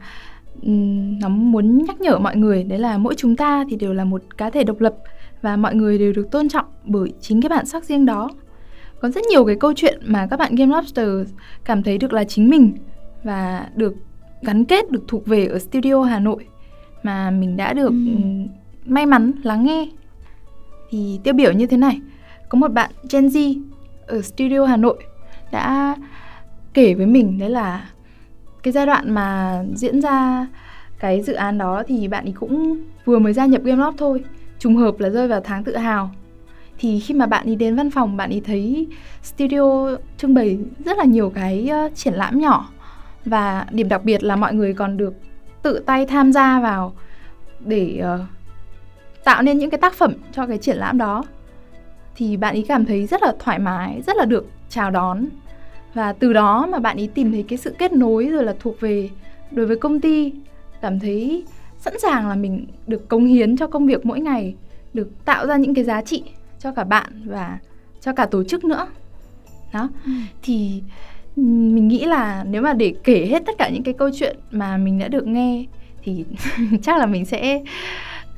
nó 1.20 1.28
muốn 1.28 1.84
nhắc 1.84 2.00
nhở 2.00 2.18
mọi 2.18 2.36
người 2.36 2.64
đấy 2.64 2.78
là 2.78 2.98
mỗi 2.98 3.14
chúng 3.14 3.36
ta 3.36 3.64
thì 3.70 3.76
đều 3.76 3.94
là 3.94 4.04
một 4.04 4.22
cá 4.36 4.50
thể 4.50 4.64
độc 4.64 4.80
lập 4.80 4.94
và 5.42 5.56
mọi 5.56 5.74
người 5.74 5.98
đều 5.98 6.12
được 6.12 6.30
tôn 6.30 6.48
trọng 6.48 6.66
bởi 6.84 7.12
chính 7.20 7.42
cái 7.42 7.48
bản 7.48 7.66
sắc 7.66 7.84
riêng 7.84 8.06
đó. 8.06 8.30
Có 9.00 9.08
rất 9.08 9.24
nhiều 9.30 9.44
cái 9.44 9.56
câu 9.60 9.72
chuyện 9.76 10.00
mà 10.06 10.26
các 10.26 10.36
bạn 10.36 10.54
Game 10.54 10.76
Lobster 10.76 11.08
cảm 11.64 11.82
thấy 11.82 11.98
được 11.98 12.12
là 12.12 12.24
chính 12.24 12.50
mình 12.50 12.72
và 13.24 13.68
được 13.76 13.94
gắn 14.42 14.64
kết 14.64 14.90
được 14.90 15.04
thuộc 15.08 15.26
về 15.26 15.46
ở 15.46 15.58
studio 15.58 16.02
Hà 16.02 16.18
Nội 16.18 16.46
mà 17.02 17.30
mình 17.30 17.56
đã 17.56 17.72
được 17.72 17.88
ừ. 17.88 17.94
may 18.84 19.06
mắn 19.06 19.32
lắng 19.42 19.64
nghe. 19.66 19.88
Thì 20.90 21.20
tiêu 21.24 21.34
biểu 21.34 21.52
như 21.52 21.66
thế 21.66 21.76
này, 21.76 22.00
có 22.48 22.58
một 22.58 22.72
bạn 22.72 22.90
Gen 23.10 23.26
Z 23.26 23.62
ở 24.06 24.22
studio 24.22 24.64
Hà 24.64 24.76
Nội 24.76 25.04
đã 25.54 25.96
kể 26.72 26.94
với 26.94 27.06
mình 27.06 27.38
đấy 27.38 27.50
là 27.50 27.88
cái 28.62 28.72
giai 28.72 28.86
đoạn 28.86 29.10
mà 29.10 29.58
diễn 29.74 30.00
ra 30.00 30.46
cái 30.98 31.22
dự 31.22 31.32
án 31.32 31.58
đó 31.58 31.82
thì 31.86 32.08
bạn 32.08 32.24
ấy 32.24 32.32
cũng 32.32 32.78
vừa 33.04 33.18
mới 33.18 33.32
gia 33.32 33.46
nhập 33.46 33.62
Gameloft 33.62 33.92
thôi. 33.98 34.24
Trùng 34.58 34.76
hợp 34.76 35.00
là 35.00 35.08
rơi 35.10 35.28
vào 35.28 35.40
tháng 35.40 35.64
tự 35.64 35.76
hào. 35.76 36.10
Thì 36.78 37.00
khi 37.00 37.14
mà 37.14 37.26
bạn 37.26 37.46
đi 37.46 37.54
đến 37.54 37.76
văn 37.76 37.90
phòng 37.90 38.16
bạn 38.16 38.30
ấy 38.30 38.42
thấy 38.44 38.86
studio 39.22 39.96
trưng 40.18 40.34
bày 40.34 40.58
rất 40.84 40.98
là 40.98 41.04
nhiều 41.04 41.30
cái 41.30 41.70
uh, 41.86 41.94
triển 41.94 42.14
lãm 42.14 42.38
nhỏ. 42.38 42.70
Và 43.24 43.66
điểm 43.70 43.88
đặc 43.88 44.04
biệt 44.04 44.22
là 44.24 44.36
mọi 44.36 44.54
người 44.54 44.74
còn 44.74 44.96
được 44.96 45.14
tự 45.62 45.78
tay 45.86 46.06
tham 46.06 46.32
gia 46.32 46.60
vào 46.60 46.92
để 47.60 48.02
uh, 48.14 48.20
tạo 49.24 49.42
nên 49.42 49.58
những 49.58 49.70
cái 49.70 49.78
tác 49.78 49.94
phẩm 49.94 50.12
cho 50.32 50.46
cái 50.46 50.58
triển 50.58 50.76
lãm 50.76 50.98
đó. 50.98 51.24
Thì 52.16 52.36
bạn 52.36 52.54
ấy 52.54 52.64
cảm 52.68 52.84
thấy 52.84 53.06
rất 53.06 53.22
là 53.22 53.32
thoải 53.38 53.58
mái 53.58 54.02
rất 54.06 54.16
là 54.16 54.24
được 54.24 54.46
chào 54.68 54.90
đón 54.90 55.24
và 55.94 56.12
từ 56.12 56.32
đó 56.32 56.66
mà 56.70 56.78
bạn 56.78 56.96
ấy 56.96 57.08
tìm 57.14 57.32
thấy 57.32 57.44
cái 57.48 57.58
sự 57.58 57.74
kết 57.78 57.92
nối 57.92 58.26
rồi 58.26 58.44
là 58.44 58.54
thuộc 58.60 58.80
về 58.80 59.10
đối 59.50 59.66
với 59.66 59.76
công 59.76 60.00
ty 60.00 60.32
cảm 60.80 61.00
thấy 61.00 61.44
sẵn 61.78 61.94
sàng 62.02 62.28
là 62.28 62.34
mình 62.34 62.66
được 62.86 63.08
cống 63.08 63.24
hiến 63.24 63.56
cho 63.56 63.66
công 63.66 63.86
việc 63.86 64.06
mỗi 64.06 64.20
ngày 64.20 64.54
được 64.94 65.24
tạo 65.24 65.46
ra 65.46 65.56
những 65.56 65.74
cái 65.74 65.84
giá 65.84 66.02
trị 66.02 66.22
cho 66.58 66.72
cả 66.72 66.84
bạn 66.84 67.22
và 67.24 67.58
cho 68.00 68.12
cả 68.12 68.26
tổ 68.26 68.44
chức 68.44 68.64
nữa. 68.64 68.86
Đó. 69.72 69.88
Ừ. 70.06 70.12
thì 70.42 70.82
mình 71.36 71.88
nghĩ 71.88 72.04
là 72.04 72.44
nếu 72.48 72.62
mà 72.62 72.72
để 72.72 72.94
kể 73.04 73.26
hết 73.30 73.42
tất 73.46 73.52
cả 73.58 73.68
những 73.68 73.82
cái 73.82 73.94
câu 73.94 74.10
chuyện 74.14 74.36
mà 74.50 74.76
mình 74.76 74.98
đã 74.98 75.08
được 75.08 75.26
nghe 75.26 75.64
thì 76.02 76.24
chắc 76.82 76.98
là 76.98 77.06
mình 77.06 77.24
sẽ 77.24 77.62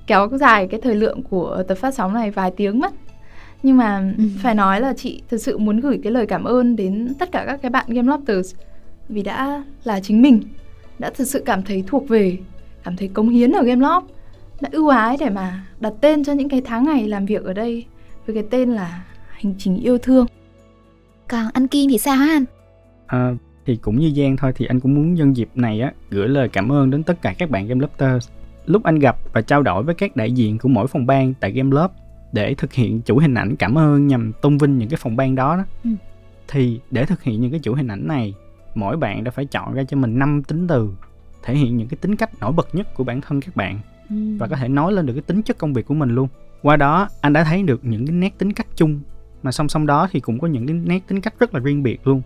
kéo 0.07 0.29
dài 0.33 0.69
cái 0.71 0.81
thời 0.81 0.95
lượng 0.95 1.23
của 1.23 1.63
tập 1.69 1.75
phát 1.75 1.95
sóng 1.95 2.15
này 2.15 2.31
vài 2.31 2.51
tiếng 2.57 2.81
mất 2.81 2.93
nhưng 3.63 3.77
mà 3.77 4.13
ừ. 4.19 4.25
phải 4.43 4.55
nói 4.55 4.81
là 4.81 4.95
chị 4.97 5.23
thực 5.29 5.39
sự 5.39 5.59
muốn 5.59 5.81
gửi 5.81 6.01
cái 6.03 6.13
lời 6.13 6.27
cảm 6.27 6.45
ơn 6.45 6.77
đến 6.77 7.15
tất 7.19 7.33
cả 7.33 7.45
các 7.47 7.63
cái 7.63 7.71
bạn 7.71 7.87
game 7.89 8.09
lovers 8.09 8.55
vì 9.09 9.23
đã 9.23 9.65
là 9.85 10.01
chính 10.01 10.23
mình 10.23 10.43
đã 10.99 11.11
thực 11.11 11.25
sự 11.25 11.43
cảm 11.47 11.63
thấy 11.63 11.85
thuộc 11.87 12.09
về 12.09 12.39
cảm 12.85 12.97
thấy 12.97 13.09
cống 13.09 13.29
hiến 13.29 13.53
ở 13.53 13.63
game 13.63 13.87
loft 13.87 14.03
đã 14.61 14.69
ưu 14.73 14.89
ái 14.89 15.17
để 15.21 15.31
mà 15.31 15.67
đặt 15.81 15.93
tên 16.01 16.25
cho 16.25 16.33
những 16.33 16.49
cái 16.49 16.63
tháng 16.65 16.85
ngày 16.85 17.09
làm 17.09 17.27
việc 17.27 17.45
ở 17.45 17.53
đây 17.53 17.85
với 18.27 18.35
cái 18.35 18.45
tên 18.51 18.73
là 18.73 19.05
hành 19.29 19.55
trình 19.59 19.77
yêu 19.77 19.99
thương 19.99 20.27
còn 21.29 21.47
anh 21.53 21.69
Kiên 21.69 21.89
thì 21.91 21.99
sao 21.99 22.17
hả 22.17 22.27
anh? 22.27 22.45
À, 23.07 23.35
thì 23.67 23.77
cũng 23.77 23.99
như 23.99 24.13
Giang 24.17 24.37
thôi 24.37 24.53
thì 24.57 24.67
anh 24.67 24.81
cũng 24.81 24.95
muốn 24.95 25.15
nhân 25.15 25.37
dịp 25.37 25.49
này 25.55 25.81
á 25.81 25.93
gửi 26.11 26.29
lời 26.29 26.49
cảm 26.49 26.73
ơn 26.73 26.91
đến 26.91 27.03
tất 27.03 27.23
cả 27.23 27.35
các 27.39 27.51
bạn 27.51 27.67
Game 27.67 27.81
Lovers. 27.81 28.29
Lúc 28.67 28.83
anh 28.85 28.99
gặp 28.99 29.17
và 29.33 29.43
trao 29.43 29.63
đổi 29.63 29.83
với 29.83 29.95
các 29.95 30.17
đại 30.17 30.33
diện 30.33 30.59
của 30.59 30.69
mỗi 30.69 30.87
phòng 30.87 31.07
ban 31.07 31.35
tại 31.41 31.53
Game 31.53 31.71
Love 31.71 31.95
để 32.37 32.55
thực 32.55 32.73
hiện 32.73 33.01
chủ 33.03 33.19
hình 33.19 33.35
ảnh 33.35 33.57
cảm 33.57 33.79
ơn 33.79 34.07
nhằm 34.07 34.33
tôn 34.41 34.59
vinh 34.59 34.79
những 34.79 34.89
cái 34.89 34.99
phòng 35.03 35.17
ban 35.17 35.35
đó, 35.35 35.57
đó 35.57 35.65
ừ. 35.85 35.91
thì 36.49 36.81
để 36.91 37.07
thực 37.07 37.23
hiện 37.23 37.41
những 37.41 37.51
cái 37.51 37.61
chủ 37.61 37.75
hình 37.75 37.89
ảnh 37.89 38.07
này 38.07 38.35
mỗi 38.75 38.97
bạn 38.97 39.25
đã 39.25 39.31
phải 39.31 39.45
chọn 39.45 39.75
ra 39.75 39.85
cho 39.85 39.97
mình 39.97 40.19
5 40.19 40.43
tính 40.43 40.69
từ 40.69 40.91
thể 41.43 41.55
hiện 41.55 41.77
những 41.77 41.89
cái 41.89 41.97
tính 42.01 42.17
cách 42.17 42.31
nổi 42.41 42.53
bật 42.53 42.75
nhất 42.75 42.95
của 42.95 43.05
bản 43.05 43.21
thân 43.21 43.41
các 43.41 43.57
bạn 43.57 43.81
ừ. 44.11 44.17
và 44.39 44.47
có 44.47 44.57
thể 44.57 44.69
nói 44.69 44.93
lên 44.93 45.07
được 45.07 45.13
cái 45.13 45.23
tính 45.23 45.43
chất 45.43 45.59
công 45.59 45.73
việc 45.73 45.87
của 45.87 45.95
mình 45.95 46.15
luôn 46.15 46.29
qua 46.63 46.77
đó 46.77 47.09
anh 47.21 47.33
đã 47.33 47.45
thấy 47.45 47.63
được 47.63 47.85
những 47.85 48.07
cái 48.07 48.17
nét 48.17 48.39
tính 48.39 48.53
cách 48.53 48.67
chung 48.77 49.01
mà 49.43 49.53
song 49.53 49.69
song 49.69 49.87
đó 49.87 50.09
thì 50.11 50.21
cũng 50.21 50.39
có 50.39 50.49
những 50.49 50.67
cái 50.67 50.77
nét 50.85 51.01
tính 51.07 51.21
cách 51.21 51.35
rất 51.39 51.55
là 51.55 51.61
riêng 51.61 51.83
biệt 51.83 52.07
luôn 52.07 52.23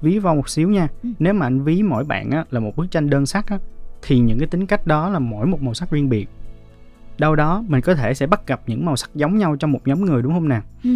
ví 0.00 0.18
von 0.18 0.36
một 0.36 0.48
xíu 0.48 0.70
nha 0.70 0.88
ừ. 1.02 1.08
nếu 1.18 1.34
mà 1.34 1.46
anh 1.46 1.64
ví 1.64 1.82
mỗi 1.82 2.04
bạn 2.04 2.30
á, 2.30 2.44
là 2.50 2.60
một 2.60 2.76
bức 2.76 2.90
tranh 2.90 3.10
đơn 3.10 3.26
sắc 3.26 3.46
á, 3.46 3.58
thì 4.02 4.18
những 4.18 4.38
cái 4.38 4.48
tính 4.48 4.66
cách 4.66 4.86
đó 4.86 5.08
là 5.08 5.18
mỗi 5.18 5.46
một 5.46 5.62
màu 5.62 5.74
sắc 5.74 5.90
riêng 5.90 6.08
biệt 6.08 6.28
đâu 7.22 7.36
đó 7.36 7.64
mình 7.68 7.80
có 7.80 7.94
thể 7.94 8.14
sẽ 8.14 8.26
bắt 8.26 8.46
gặp 8.46 8.60
những 8.66 8.84
màu 8.84 8.96
sắc 8.96 9.10
giống 9.14 9.38
nhau 9.38 9.56
trong 9.56 9.72
một 9.72 9.80
nhóm 9.84 10.04
người 10.04 10.22
đúng 10.22 10.32
không 10.32 10.48
nào 10.48 10.62
ừ. 10.84 10.90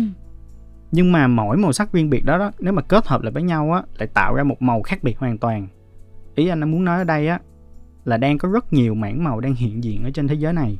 nhưng 0.93 1.13
mà 1.13 1.27
mỗi 1.27 1.57
màu 1.57 1.73
sắc 1.73 1.93
riêng 1.93 2.11
biệt 2.11 2.25
đó, 2.25 2.39
đó 2.39 2.51
nếu 2.59 2.73
mà 2.73 2.83
kết 2.83 3.07
hợp 3.07 3.23
lại 3.23 3.33
với 3.33 3.43
nhau 3.43 3.73
á 3.73 3.83
lại 3.99 4.09
tạo 4.15 4.35
ra 4.35 4.43
một 4.43 4.63
màu 4.63 4.83
khác 4.83 5.03
biệt 5.03 5.19
hoàn 5.19 5.39
toàn. 5.39 5.69
Ý 6.35 6.49
anh 6.49 6.71
muốn 6.71 6.85
nói 6.85 6.99
ở 6.99 7.05
đây 7.05 7.29
á 7.29 7.41
là 8.05 8.17
đang 8.17 8.39
có 8.39 8.49
rất 8.49 8.73
nhiều 8.73 8.95
mảng 8.95 9.25
màu 9.25 9.41
đang 9.41 9.55
hiện 9.55 9.85
diện 9.85 10.05
ở 10.05 10.11
trên 10.11 10.29
thế 10.29 10.35
giới 10.35 10.53
này. 10.53 10.79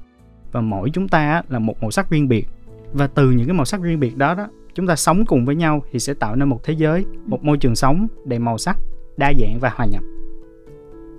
Và 0.53 0.61
mỗi 0.61 0.91
chúng 0.91 1.09
ta 1.09 1.19
á, 1.19 1.43
là 1.49 1.59
một 1.59 1.83
màu 1.83 1.91
sắc 1.91 2.11
riêng 2.11 2.29
biệt. 2.29 2.49
Và 2.93 3.07
từ 3.07 3.31
những 3.31 3.47
cái 3.47 3.55
màu 3.55 3.65
sắc 3.65 3.83
riêng 3.83 4.01
biệt 4.01 4.17
đó 4.17 4.35
đó 4.35 4.49
chúng 4.75 4.87
ta 4.87 4.97
sống 4.97 5.25
cùng 5.27 5.45
với 5.45 5.55
nhau 5.55 5.83
thì 5.93 5.99
sẽ 5.99 6.15
tạo 6.15 6.37
nên 6.37 6.49
một 6.49 6.65
thế 6.65 6.75
giới 6.75 7.05
một 7.27 7.45
môi 7.45 7.59
trường 7.59 7.75
sống 7.75 8.07
đầy 8.25 8.39
màu 8.39 8.59
sắc 8.59 8.77
đa 9.17 9.33
dạng 9.41 9.61
và 9.61 9.71
hòa 9.75 9.87
nhập. 9.87 10.03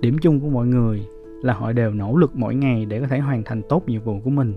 Điểm 0.00 0.18
chung 0.18 0.40
của 0.40 0.48
mọi 0.48 0.66
người 0.66 1.06
là 1.42 1.52
họ 1.52 1.72
đều 1.72 1.90
nỗ 1.90 2.16
lực 2.16 2.36
mỗi 2.36 2.54
ngày 2.54 2.84
để 2.84 3.00
có 3.00 3.06
thể 3.06 3.18
hoàn 3.18 3.42
thành 3.44 3.62
tốt 3.68 3.82
nhiệm 3.86 4.02
vụ 4.02 4.20
của 4.24 4.30
mình 4.30 4.54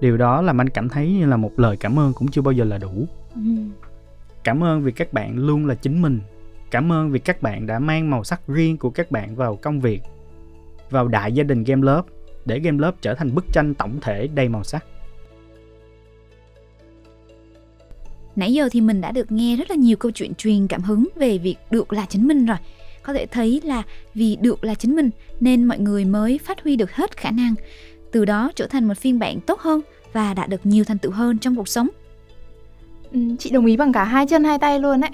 điều 0.00 0.16
đó 0.16 0.42
làm 0.42 0.60
anh 0.60 0.68
cảm 0.68 0.88
thấy 0.88 1.12
như 1.12 1.26
là 1.26 1.36
một 1.36 1.52
lời 1.56 1.76
cảm 1.76 1.98
ơn 1.98 2.12
cũng 2.12 2.28
chưa 2.28 2.42
bao 2.42 2.52
giờ 2.52 2.64
là 2.64 2.78
đủ 2.78 3.06
ừ. 3.34 3.40
cảm 4.44 4.64
ơn 4.64 4.82
vì 4.82 4.92
các 4.92 5.12
bạn 5.12 5.38
luôn 5.38 5.66
là 5.66 5.74
chính 5.74 6.02
mình 6.02 6.20
cảm 6.70 6.92
ơn 6.92 7.10
vì 7.10 7.18
các 7.18 7.42
bạn 7.42 7.66
đã 7.66 7.78
mang 7.78 8.10
màu 8.10 8.24
sắc 8.24 8.46
riêng 8.46 8.78
của 8.78 8.90
các 8.90 9.10
bạn 9.10 9.36
vào 9.36 9.56
công 9.56 9.80
việc 9.80 10.02
vào 10.90 11.08
đại 11.08 11.32
gia 11.32 11.44
đình 11.44 11.64
game 11.64 11.82
lớp 11.82 12.02
để 12.44 12.60
game 12.60 12.78
lớp 12.78 12.94
trở 13.00 13.14
thành 13.14 13.34
bức 13.34 13.44
tranh 13.52 13.74
tổng 13.74 13.98
thể 14.00 14.28
đầy 14.34 14.48
màu 14.48 14.64
sắc 14.64 14.84
Nãy 18.36 18.52
giờ 18.52 18.68
thì 18.72 18.80
mình 18.80 19.00
đã 19.00 19.12
được 19.12 19.32
nghe 19.32 19.56
rất 19.56 19.70
là 19.70 19.76
nhiều 19.76 19.96
câu 19.96 20.12
chuyện 20.12 20.34
truyền 20.34 20.66
cảm 20.66 20.82
hứng 20.82 21.08
về 21.16 21.38
việc 21.38 21.56
được 21.70 21.92
là 21.92 22.06
chính 22.08 22.28
mình 22.28 22.46
rồi. 22.46 22.56
Có 23.06 23.12
thể 23.12 23.26
thấy 23.26 23.60
là 23.64 23.82
vì 24.14 24.36
được 24.40 24.64
là 24.64 24.74
chính 24.74 24.96
mình 24.96 25.10
nên 25.40 25.64
mọi 25.64 25.78
người 25.78 26.04
mới 26.04 26.38
phát 26.38 26.62
huy 26.62 26.76
được 26.76 26.92
hết 26.92 27.16
khả 27.16 27.30
năng, 27.30 27.54
từ 28.12 28.24
đó 28.24 28.50
trở 28.54 28.66
thành 28.66 28.88
một 28.88 28.98
phiên 28.98 29.18
bản 29.18 29.40
tốt 29.40 29.60
hơn 29.60 29.80
và 30.12 30.34
đạt 30.34 30.48
được 30.48 30.66
nhiều 30.66 30.84
thành 30.84 30.98
tựu 30.98 31.12
hơn 31.12 31.38
trong 31.38 31.56
cuộc 31.56 31.68
sống. 31.68 31.88
Ừ, 33.12 33.20
chị 33.38 33.50
đồng 33.50 33.66
ý 33.66 33.76
bằng 33.76 33.92
cả 33.92 34.04
hai 34.04 34.26
chân 34.26 34.44
hai 34.44 34.58
tay 34.58 34.80
luôn 34.80 35.00
đấy. 35.00 35.10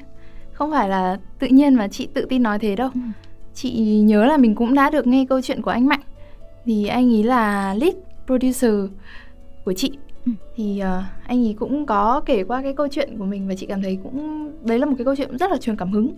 Không 0.53 0.71
phải 0.71 0.89
là 0.89 1.19
tự 1.39 1.47
nhiên 1.47 1.75
mà 1.75 1.89
chị 1.89 2.09
tự 2.15 2.27
tin 2.29 2.43
nói 2.43 2.59
thế 2.59 2.77
đâu. 2.77 2.91
Ừ. 2.95 3.01
Chị 3.55 4.01
nhớ 4.01 4.25
là 4.25 4.37
mình 4.37 4.55
cũng 4.55 4.75
đã 4.75 4.91
được 4.91 5.07
nghe 5.07 5.27
câu 5.29 5.41
chuyện 5.41 5.63
của 5.63 5.71
anh 5.71 5.87
Mạnh. 5.87 6.01
Thì 6.65 6.87
anh 6.87 7.15
ấy 7.15 7.23
là 7.23 7.75
lead 7.75 7.95
producer 8.27 8.75
của 9.65 9.73
chị 9.73 9.93
Ừ. 10.27 10.33
thì 10.57 10.83
uh, 10.83 11.05
anh 11.27 11.47
ấy 11.47 11.55
cũng 11.59 11.87
có 11.87 12.23
kể 12.27 12.45
qua 12.45 12.63
cái 12.63 12.75
câu 12.75 12.89
chuyện 12.89 13.19
của 13.19 13.25
mình 13.25 13.49
và 13.49 13.55
chị 13.55 13.67
cảm 13.67 13.83
thấy 13.83 13.99
cũng 14.03 14.49
đấy 14.65 14.79
là 14.79 14.87
một 14.87 14.95
cái 14.99 15.05
câu 15.05 15.17
chuyện 15.17 15.37
rất 15.37 15.51
là 15.51 15.57
truyền 15.57 15.77
cảm 15.77 15.93
hứng 15.93 16.15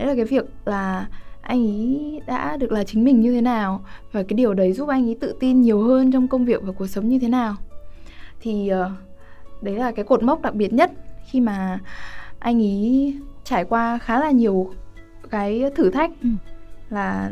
đấy 0.00 0.08
là 0.08 0.14
cái 0.14 0.24
việc 0.24 0.44
là 0.64 1.06
anh 1.42 1.66
ấy 1.66 2.20
đã 2.26 2.56
được 2.56 2.72
là 2.72 2.84
chính 2.84 3.04
mình 3.04 3.20
như 3.20 3.32
thế 3.32 3.40
nào 3.40 3.84
và 4.12 4.22
cái 4.22 4.34
điều 4.34 4.54
đấy 4.54 4.72
giúp 4.72 4.88
anh 4.88 5.08
ấy 5.08 5.16
tự 5.20 5.34
tin 5.40 5.60
nhiều 5.60 5.82
hơn 5.82 6.12
trong 6.12 6.28
công 6.28 6.44
việc 6.44 6.62
và 6.62 6.72
cuộc 6.72 6.86
sống 6.86 7.08
như 7.08 7.18
thế 7.18 7.28
nào 7.28 7.56
thì 8.40 8.70
uh, 8.84 8.90
đấy 9.62 9.74
là 9.74 9.92
cái 9.92 10.04
cột 10.04 10.22
mốc 10.22 10.42
đặc 10.42 10.54
biệt 10.54 10.72
nhất 10.72 10.92
khi 11.30 11.40
mà 11.40 11.78
anh 12.38 12.62
ấy 12.62 13.14
trải 13.44 13.64
qua 13.64 13.98
khá 13.98 14.20
là 14.20 14.30
nhiều 14.30 14.74
cái 15.30 15.64
thử 15.76 15.90
thách 15.90 16.10
ừ. 16.22 16.28
là 16.90 17.30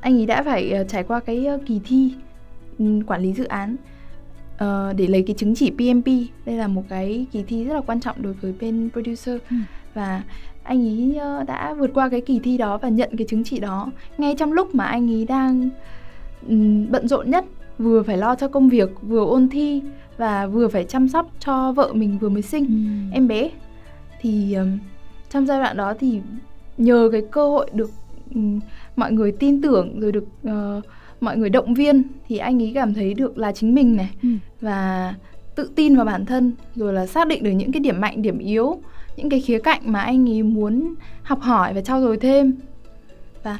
anh 0.00 0.18
ấy 0.18 0.26
đã 0.26 0.42
phải 0.42 0.72
uh, 0.80 0.88
trải 0.88 1.02
qua 1.02 1.20
cái 1.20 1.46
uh, 1.54 1.60
kỳ 1.66 1.80
thi 1.84 2.14
um, 2.78 3.02
quản 3.02 3.22
lý 3.22 3.32
dự 3.32 3.44
án 3.44 3.76
uh, 4.54 4.96
để 4.96 5.06
lấy 5.06 5.24
cái 5.26 5.36
chứng 5.38 5.54
chỉ 5.54 5.70
PMP 5.70 6.06
đây 6.46 6.56
là 6.56 6.66
một 6.66 6.82
cái 6.88 7.26
kỳ 7.32 7.42
thi 7.42 7.64
rất 7.64 7.74
là 7.74 7.80
quan 7.80 8.00
trọng 8.00 8.22
đối 8.22 8.32
với 8.32 8.54
bên 8.60 8.90
producer 8.92 9.36
ừ. 9.50 9.56
và 9.94 10.22
anh 10.64 10.86
ấy 10.86 11.20
uh, 11.40 11.46
đã 11.46 11.74
vượt 11.74 11.90
qua 11.94 12.08
cái 12.08 12.20
kỳ 12.20 12.38
thi 12.38 12.58
đó 12.58 12.78
và 12.78 12.88
nhận 12.88 13.16
cái 13.18 13.26
chứng 13.26 13.44
chỉ 13.44 13.60
đó 13.60 13.90
ngay 14.18 14.34
trong 14.38 14.52
lúc 14.52 14.74
mà 14.74 14.84
anh 14.84 15.10
ấy 15.10 15.24
đang 15.24 15.70
bận 16.90 17.08
rộn 17.08 17.30
nhất 17.30 17.44
vừa 17.78 18.02
phải 18.02 18.16
lo 18.16 18.34
cho 18.34 18.48
công 18.48 18.68
việc 18.68 18.90
vừa 19.02 19.24
ôn 19.24 19.48
thi 19.48 19.82
và 20.16 20.46
vừa 20.46 20.68
phải 20.68 20.84
chăm 20.84 21.08
sóc 21.08 21.30
cho 21.40 21.72
vợ 21.72 21.92
mình 21.92 22.18
vừa 22.18 22.28
mới 22.28 22.42
sinh 22.42 22.66
ừ. 22.66 23.14
em 23.16 23.28
bé 23.28 23.50
thì 24.20 24.56
trong 25.30 25.46
giai 25.46 25.60
đoạn 25.60 25.76
đó 25.76 25.94
thì 26.00 26.20
nhờ 26.76 27.08
cái 27.12 27.22
cơ 27.30 27.48
hội 27.48 27.70
được 27.72 27.90
mọi 28.96 29.12
người 29.12 29.32
tin 29.32 29.62
tưởng 29.62 30.00
rồi 30.00 30.12
được 30.12 30.24
uh, 30.48 30.84
mọi 31.20 31.36
người 31.36 31.50
động 31.50 31.74
viên 31.74 32.02
thì 32.28 32.38
anh 32.38 32.62
ấy 32.62 32.72
cảm 32.74 32.94
thấy 32.94 33.14
được 33.14 33.38
là 33.38 33.52
chính 33.52 33.74
mình 33.74 33.96
này 33.96 34.10
ừ. 34.22 34.28
và 34.60 35.14
tự 35.54 35.70
tin 35.74 35.96
vào 35.96 36.04
bản 36.04 36.26
thân 36.26 36.52
rồi 36.74 36.92
là 36.92 37.06
xác 37.06 37.28
định 37.28 37.42
được 37.42 37.50
những 37.50 37.72
cái 37.72 37.80
điểm 37.80 38.00
mạnh 38.00 38.22
điểm 38.22 38.38
yếu 38.38 38.80
những 39.16 39.28
cái 39.28 39.40
khía 39.40 39.58
cạnh 39.58 39.80
mà 39.84 40.00
anh 40.00 40.28
ấy 40.28 40.42
muốn 40.42 40.94
học 41.22 41.40
hỏi 41.40 41.74
và 41.74 41.80
trau 41.80 42.00
dồi 42.00 42.16
thêm. 42.16 42.56
Và 43.42 43.58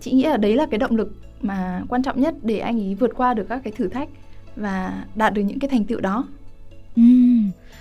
chị 0.00 0.12
nghĩ 0.12 0.22
là 0.22 0.36
đấy 0.36 0.56
là 0.56 0.66
cái 0.70 0.78
động 0.78 0.96
lực 0.96 1.14
mà 1.40 1.82
quan 1.88 2.02
trọng 2.02 2.20
nhất 2.20 2.34
để 2.42 2.58
anh 2.58 2.80
ấy 2.80 2.94
vượt 2.94 3.10
qua 3.16 3.34
được 3.34 3.46
các 3.48 3.60
cái 3.64 3.72
thử 3.76 3.88
thách 3.88 4.08
và 4.56 5.04
đạt 5.14 5.34
được 5.34 5.42
những 5.42 5.58
cái 5.58 5.68
thành 5.68 5.84
tựu 5.84 6.00
đó. 6.00 6.26
Ừ, 6.96 7.02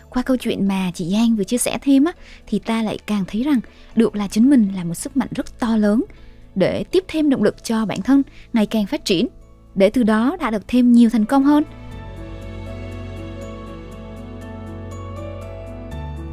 qua 0.10 0.22
câu 0.22 0.38
chuyện 0.38 0.68
mà 0.68 0.92
chị 0.94 1.10
Giang 1.12 1.36
vừa 1.36 1.44
chia 1.44 1.58
sẻ 1.58 1.78
thêm 1.82 2.06
á 2.06 2.12
thì 2.48 2.60
ta 2.60 2.84
lại 2.84 2.98
càng 3.06 3.24
thấy 3.28 3.44
rằng 3.44 3.60
được 3.96 4.16
là 4.16 4.28
chính 4.28 4.50
mình 4.50 4.72
là 4.76 4.84
một 4.84 4.94
sức 4.94 5.18
mạnh 5.18 5.28
rất 5.36 5.60
to 5.60 5.78
lớn 5.78 6.04
để 6.56 6.84
tiếp 6.84 7.04
thêm 7.08 7.30
động 7.30 7.44
lực 7.44 7.64
cho 7.64 7.86
bản 7.86 8.02
thân 8.02 8.24
ngày 8.54 8.66
càng 8.66 8.86
phát 8.86 9.06
triển. 9.06 9.28
Để 9.76 9.90
từ 9.90 10.04
đó 10.04 10.38
đạt 10.40 10.54
được 10.54 10.68
thêm 10.68 10.92
nhiều 10.92 11.10
thành 11.10 11.26
công 11.26 11.44
hơn. 11.44 11.64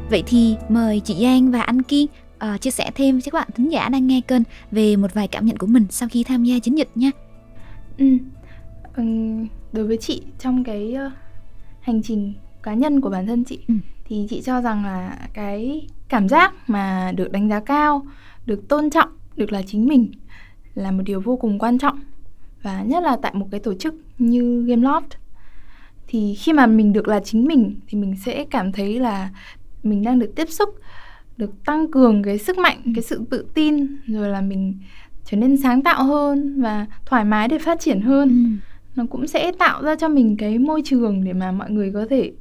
Vậy 0.09 0.23
thì 0.27 0.55
mời 0.69 0.99
chị 0.99 1.15
Giang 1.21 1.51
và 1.51 1.61
anh 1.61 1.81
Kiên 1.81 2.07
uh, 2.35 2.61
chia 2.61 2.71
sẻ 2.71 2.91
thêm 2.95 3.15
với 3.15 3.21
các 3.21 3.33
bạn 3.33 3.47
thính 3.55 3.71
giả 3.71 3.89
đang 3.89 4.07
nghe 4.07 4.21
kênh 4.21 4.41
về 4.71 4.95
một 4.95 5.13
vài 5.13 5.27
cảm 5.27 5.45
nhận 5.45 5.57
của 5.57 5.67
mình 5.67 5.85
sau 5.89 6.09
khi 6.09 6.23
tham 6.23 6.43
gia 6.43 6.59
chiến 6.59 6.77
dịch 6.77 6.89
nha. 6.95 7.11
Ừ. 7.97 8.05
ừ 8.95 9.03
đối 9.73 9.87
với 9.87 9.97
chị 9.97 10.23
trong 10.39 10.63
cái 10.63 10.95
uh, 11.07 11.11
hành 11.81 12.01
trình 12.03 12.33
cá 12.63 12.73
nhân 12.73 13.01
của 13.01 13.09
bản 13.09 13.27
thân 13.27 13.43
chị 13.43 13.59
ừ. 13.67 13.73
thì 14.05 14.27
chị 14.29 14.41
cho 14.41 14.61
rằng 14.61 14.85
là 14.85 15.17
cái 15.33 15.87
cảm 16.07 16.29
giác 16.29 16.53
mà 16.69 17.11
được 17.15 17.31
đánh 17.31 17.49
giá 17.49 17.59
cao, 17.59 18.05
được 18.45 18.67
tôn 18.67 18.89
trọng 18.89 19.09
được 19.35 19.51
là 19.51 19.61
chính 19.67 19.85
mình 19.85 20.11
là 20.73 20.91
một 20.91 21.03
điều 21.05 21.21
vô 21.21 21.37
cùng 21.37 21.59
quan 21.59 21.77
trọng 21.77 21.99
và 22.61 22.81
nhất 22.81 23.03
là 23.03 23.17
tại 23.21 23.33
một 23.33 23.47
cái 23.51 23.59
tổ 23.59 23.73
chức 23.73 23.95
như 24.17 24.65
Gameloft 24.67 25.01
thì 26.07 26.35
khi 26.35 26.53
mà 26.53 26.67
mình 26.67 26.93
được 26.93 27.07
là 27.07 27.19
chính 27.19 27.45
mình 27.45 27.79
thì 27.87 27.97
mình 27.97 28.15
sẽ 28.25 28.45
cảm 28.51 28.71
thấy 28.71 28.99
là 28.99 29.29
mình 29.83 30.03
đang 30.03 30.19
được 30.19 30.31
tiếp 30.35 30.49
xúc 30.49 30.69
được 31.39 31.63
tăng 31.65 31.91
cường 31.91 32.23
cái 32.23 32.37
sức 32.37 32.57
mạnh 32.57 32.81
cái 32.95 33.03
sự 33.03 33.21
tự 33.29 33.45
tin 33.53 33.97
rồi 34.07 34.29
là 34.29 34.41
mình 34.41 34.77
trở 35.25 35.37
nên 35.37 35.57
sáng 35.57 35.81
tạo 35.81 36.03
hơn 36.03 36.61
và 36.61 36.85
thoải 37.05 37.25
mái 37.25 37.47
để 37.47 37.57
phát 37.57 37.79
triển 37.79 38.01
hơn. 38.01 38.29
Ừ. 38.29 38.69
nó 38.95 39.05
cũng 39.09 39.27
sẽ 39.27 39.51
tạo 39.51 39.83
ra 39.83 39.95
cho 39.95 40.09
mình 40.09 40.37
cái 40.37 40.57
môi 40.57 40.81
trường 40.85 41.23
để 41.23 41.33
mà 41.33 41.51
mọi 41.51 41.71
người 41.71 41.91
có 41.93 42.05
thể 42.09 42.31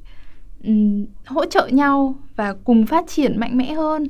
um, 0.64 1.06
hỗ 1.26 1.46
trợ 1.46 1.68
nhau 1.72 2.14
và 2.36 2.54
cùng 2.64 2.86
phát 2.86 3.04
triển 3.08 3.40
mạnh 3.40 3.56
mẽ 3.56 3.72
hơn. 3.72 4.06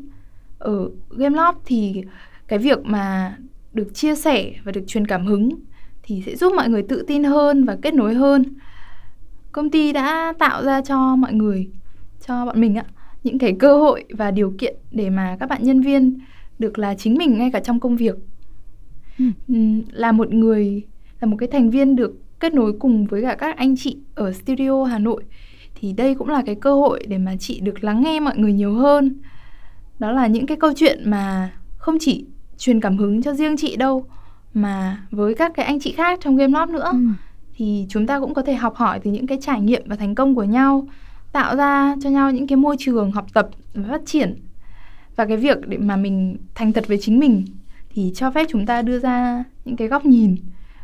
Ở 0.59 0.91
Gameloft 1.11 1.55
thì 1.65 2.03
cái 2.49 2.59
việc 2.59 2.79
mà 2.85 3.37
được 3.73 3.95
chia 3.95 4.15
sẻ 4.15 4.53
và 4.65 4.73
được 4.73 4.85
truyền 4.87 5.07
cảm 5.07 5.27
hứng 5.27 5.51
thì 6.03 6.23
sẽ 6.27 6.37
giúp 6.37 6.53
mọi 6.57 6.69
người 6.69 6.83
tự 6.83 7.05
tin 7.07 7.25
hơn 7.25 7.65
và 7.65 7.77
kết 7.83 7.95
nối 7.95 8.15
hơn. 8.15 8.45
Công 9.53 9.71
ty 9.71 9.93
đã 9.93 10.33
tạo 10.39 10.65
ra 10.65 10.81
cho 10.81 11.17
mọi 11.17 11.33
người 11.33 11.71
cho 12.27 12.47
bọn 12.47 12.61
mình 12.61 12.79
ạ 12.79 12.85
những 13.29 13.39
cái 13.39 13.57
cơ 13.59 13.79
hội 13.79 14.05
và 14.11 14.31
điều 14.31 14.55
kiện 14.59 14.77
để 14.91 15.11
mà 15.11 15.37
các 15.41 15.49
bạn 15.49 15.63
nhân 15.65 15.81
viên 15.81 16.19
được 16.59 16.79
là 16.79 16.95
chính 16.95 17.15
mình 17.15 17.39
ngay 17.39 17.51
cả 17.51 17.61
trong 17.61 17.81
công 17.81 17.97
việc 17.97 18.17
ừ. 19.19 19.25
là 19.93 20.13
một 20.13 20.33
người 20.33 20.83
là 21.21 21.29
một 21.29 21.37
cái 21.41 21.49
thành 21.53 21.71
viên 21.71 21.97
được 21.97 22.17
kết 22.41 22.55
nối 22.55 22.73
cùng 22.79 23.07
với 23.07 23.23
cả 23.23 23.37
các 23.39 23.57
anh 23.57 23.77
chị 23.77 23.97
ở 24.15 24.33
studio 24.33 24.85
Hà 24.85 24.99
Nội 24.99 25.25
thì 25.81 25.93
đây 25.93 26.15
cũng 26.15 26.29
là 26.29 26.43
cái 26.47 26.55
cơ 26.55 26.75
hội 26.75 27.05
để 27.09 27.19
mà 27.19 27.37
chị 27.41 27.61
được 27.61 27.85
lắng 27.85 28.03
nghe 28.03 28.21
mọi 28.21 28.39
người 28.39 28.53
nhiều 28.53 28.75
hơn 28.75 29.21
đó 29.99 30.13
là 30.13 30.27
những 30.27 30.47
cái 30.47 30.57
câu 30.57 30.73
chuyện 30.77 31.11
mà 31.11 31.53
không 31.77 31.97
chỉ 32.01 32.25
truyền 32.59 32.81
cảm 32.81 32.97
hứng 32.97 33.23
cho 33.23 33.35
riêng 33.35 33.57
chị 33.57 33.77
đâu 33.77 34.05
mà 34.55 35.03
với 35.11 35.35
các 35.35 35.53
cái 35.55 35.67
anh 35.67 35.81
chị 35.81 35.93
khác 35.93 36.19
trong 36.23 36.37
game 36.37 36.53
lab 36.53 36.71
nữa 36.71 36.89
ừ. 36.93 36.99
thì 37.57 37.87
chúng 37.89 38.07
ta 38.07 38.21
cũng 38.21 38.35
có 38.35 38.43
thể 38.43 38.55
học 38.55 38.75
hỏi 38.75 39.01
từ 39.01 39.11
những 39.11 39.27
cái 39.27 39.39
trải 39.41 39.61
nghiệm 39.61 39.83
và 39.87 39.97
thành 39.97 40.15
công 40.15 40.35
của 40.35 40.45
nhau 40.45 40.89
tạo 41.39 41.57
ra 41.57 41.95
cho 42.03 42.11
nhau 42.11 42.31
những 42.31 42.47
cái 42.47 42.57
môi 42.57 42.77
trường 42.79 43.13
học 43.13 43.27
tập 43.33 43.49
và 43.75 43.89
phát 43.89 44.01
triển 44.07 44.37
và 45.17 45.25
cái 45.25 45.37
việc 45.37 45.69
để 45.69 45.79
mà 45.79 45.97
mình 45.97 46.37
thành 46.55 46.73
thật 46.73 46.85
với 46.89 46.99
chính 47.01 47.19
mình 47.19 47.45
thì 47.91 48.13
cho 48.15 48.31
phép 48.31 48.47
chúng 48.51 48.67
ta 48.67 48.83
đưa 48.83 48.99
ra 48.99 49.45
những 49.65 49.77
cái 49.77 49.89
góc 49.89 50.05
nhìn 50.05 50.37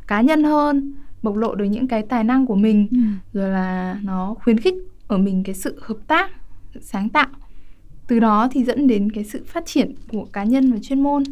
cá 0.06 0.20
nhân 0.20 0.44
hơn 0.44 0.94
bộc 1.22 1.36
lộ 1.36 1.54
được 1.54 1.64
những 1.64 1.88
cái 1.88 2.02
tài 2.02 2.24
năng 2.24 2.46
của 2.46 2.54
mình 2.54 2.88
ừ. 2.90 2.98
rồi 3.32 3.50
là 3.50 3.98
nó 4.02 4.34
khuyến 4.34 4.60
khích 4.60 4.74
ở 5.06 5.18
mình 5.18 5.42
cái 5.44 5.54
sự 5.54 5.78
hợp 5.82 5.96
tác 6.06 6.30
sự 6.74 6.80
sáng 6.82 7.08
tạo 7.08 7.28
từ 8.08 8.20
đó 8.20 8.48
thì 8.52 8.64
dẫn 8.64 8.86
đến 8.86 9.12
cái 9.12 9.24
sự 9.24 9.44
phát 9.46 9.66
triển 9.66 9.94
của 10.08 10.24
cá 10.32 10.44
nhân 10.44 10.72
và 10.72 10.78
chuyên 10.82 11.02
môn 11.02 11.22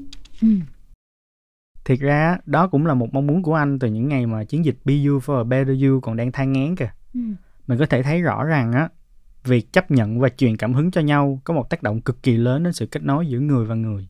Ừ. 0.43 0.49
Thiệt 1.85 1.99
ra 2.01 2.39
đó 2.47 2.67
cũng 2.67 2.87
là 2.87 2.95
một 2.95 3.15
mong 3.15 3.27
muốn 3.27 3.43
của 3.43 3.55
anh 3.55 3.79
từ 3.79 3.89
những 3.89 4.09
ngày 4.09 4.27
mà 4.27 4.45
chiến 4.45 4.65
dịch 4.65 4.79
Be 4.85 4.95
You 4.95 5.19
for 5.19 5.41
a 5.41 5.45
Better 5.45 5.85
You 5.85 6.01
còn 6.01 6.17
đang 6.17 6.33
than 6.33 6.53
ngán 6.53 6.77
kìa. 6.77 6.91
Ừ. 7.15 7.21
Mình 7.67 7.79
có 7.79 7.87
thể 7.87 8.03
thấy 8.03 8.23
rõ 8.23 8.45
ràng 8.45 8.73
á, 8.73 8.89
việc 9.45 9.73
chấp 9.73 9.91
nhận 9.91 10.21
và 10.21 10.29
truyền 10.29 10.57
cảm 10.57 10.75
hứng 10.75 10.91
cho 10.91 11.01
nhau 11.01 11.41
có 11.45 11.55
một 11.55 11.71
tác 11.71 11.83
động 11.83 12.01
cực 12.01 12.23
kỳ 12.23 12.37
lớn 12.37 12.63
đến 12.63 12.73
sự 12.73 12.87
kết 12.87 13.03
nối 13.03 13.27
giữa 13.27 13.39
người 13.39 13.67
và 13.67 13.75
người. 13.75 14.09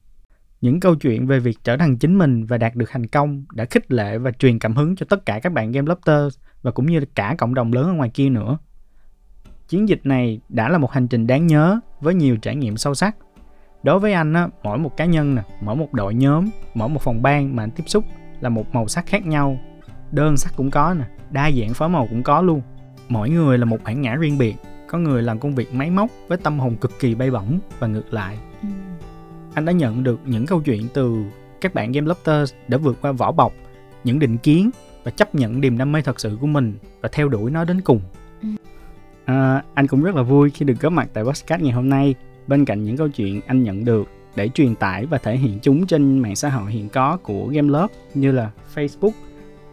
Những 0.60 0.80
câu 0.80 0.94
chuyện 0.94 1.26
về 1.26 1.40
việc 1.40 1.58
trở 1.64 1.76
thành 1.76 1.96
chính 1.96 2.18
mình 2.18 2.46
và 2.46 2.58
đạt 2.58 2.74
được 2.74 2.88
thành 2.90 3.06
công 3.06 3.44
đã 3.52 3.64
khích 3.64 3.92
lệ 3.92 4.18
và 4.18 4.30
truyền 4.30 4.58
cảm 4.58 4.76
hứng 4.76 4.96
cho 4.96 5.06
tất 5.08 5.26
cả 5.26 5.40
các 5.40 5.52
bạn 5.52 5.72
game 5.72 5.88
lobster 5.88 6.38
và 6.62 6.70
cũng 6.70 6.86
như 6.86 7.00
cả 7.14 7.34
cộng 7.38 7.54
đồng 7.54 7.72
lớn 7.72 7.86
ở 7.88 7.92
ngoài 7.92 8.10
kia 8.14 8.28
nữa. 8.28 8.58
Chiến 9.68 9.88
dịch 9.88 10.00
này 10.04 10.40
đã 10.48 10.68
là 10.68 10.78
một 10.78 10.92
hành 10.92 11.08
trình 11.08 11.26
đáng 11.26 11.46
nhớ 11.46 11.80
với 12.00 12.14
nhiều 12.14 12.36
trải 12.36 12.56
nghiệm 12.56 12.76
sâu 12.76 12.94
sắc 12.94 13.16
đối 13.82 13.98
với 13.98 14.12
anh 14.12 14.32
á, 14.32 14.48
mỗi 14.62 14.78
một 14.78 14.96
cá 14.96 15.04
nhân 15.04 15.34
nè, 15.34 15.42
mỗi 15.60 15.76
một 15.76 15.92
đội 15.92 16.14
nhóm, 16.14 16.50
mỗi 16.74 16.88
một 16.88 17.02
phòng 17.02 17.22
ban 17.22 17.56
mà 17.56 17.62
anh 17.62 17.70
tiếp 17.70 17.84
xúc 17.86 18.04
là 18.40 18.48
một 18.48 18.74
màu 18.74 18.88
sắc 18.88 19.06
khác 19.06 19.26
nhau 19.26 19.58
đơn 20.12 20.36
sắc 20.36 20.52
cũng 20.56 20.70
có 20.70 20.94
nè, 20.98 21.04
đa 21.30 21.50
dạng 21.50 21.74
phối 21.74 21.88
màu 21.88 22.06
cũng 22.10 22.22
có 22.22 22.42
luôn 22.42 22.62
mỗi 23.08 23.30
người 23.30 23.58
là 23.58 23.64
một 23.64 23.78
bản 23.84 24.02
ngã 24.02 24.14
riêng 24.14 24.38
biệt 24.38 24.56
có 24.92 24.98
người 24.98 25.22
làm 25.22 25.38
công 25.38 25.54
việc 25.54 25.74
máy 25.74 25.90
móc 25.90 26.10
với 26.28 26.38
tâm 26.38 26.58
hồn 26.58 26.76
cực 26.76 27.00
kỳ 27.00 27.14
bay 27.14 27.30
bổng 27.30 27.58
và 27.78 27.86
ngược 27.86 28.12
lại 28.12 28.38
ừ. 28.62 28.68
anh 29.54 29.64
đã 29.64 29.72
nhận 29.72 30.04
được 30.04 30.20
những 30.24 30.46
câu 30.46 30.60
chuyện 30.60 30.88
từ 30.94 31.24
các 31.60 31.74
bạn 31.74 31.92
game 31.92 32.06
lobsters 32.06 32.54
đã 32.68 32.78
vượt 32.78 32.96
qua 33.00 33.12
vỏ 33.12 33.32
bọc 33.32 33.52
những 34.04 34.18
định 34.18 34.38
kiến 34.38 34.70
và 35.04 35.10
chấp 35.10 35.34
nhận 35.34 35.60
niềm 35.60 35.78
đam 35.78 35.92
mê 35.92 36.02
thật 36.02 36.20
sự 36.20 36.38
của 36.40 36.46
mình 36.46 36.74
và 37.00 37.08
theo 37.12 37.28
đuổi 37.28 37.50
nó 37.50 37.64
đến 37.64 37.80
cùng 37.80 38.00
ừ. 38.42 38.48
à, 39.24 39.62
anh 39.74 39.86
cũng 39.86 40.02
rất 40.02 40.14
là 40.14 40.22
vui 40.22 40.50
khi 40.50 40.64
được 40.64 40.80
góp 40.80 40.92
mặt 40.92 41.08
tại 41.12 41.24
podcast 41.24 41.62
ngày 41.62 41.72
hôm 41.72 41.88
nay 41.88 42.14
bên 42.46 42.64
cạnh 42.64 42.84
những 42.84 42.96
câu 42.96 43.08
chuyện 43.08 43.40
anh 43.46 43.62
nhận 43.62 43.84
được 43.84 44.08
để 44.36 44.48
truyền 44.48 44.74
tải 44.74 45.06
và 45.06 45.18
thể 45.18 45.36
hiện 45.36 45.58
chúng 45.62 45.86
trên 45.86 46.18
mạng 46.18 46.36
xã 46.36 46.48
hội 46.48 46.72
hiện 46.72 46.88
có 46.88 47.18
của 47.22 47.46
Game 47.46 47.68
Love 47.68 47.94
như 48.14 48.32
là 48.32 48.50
Facebook, 48.74 49.12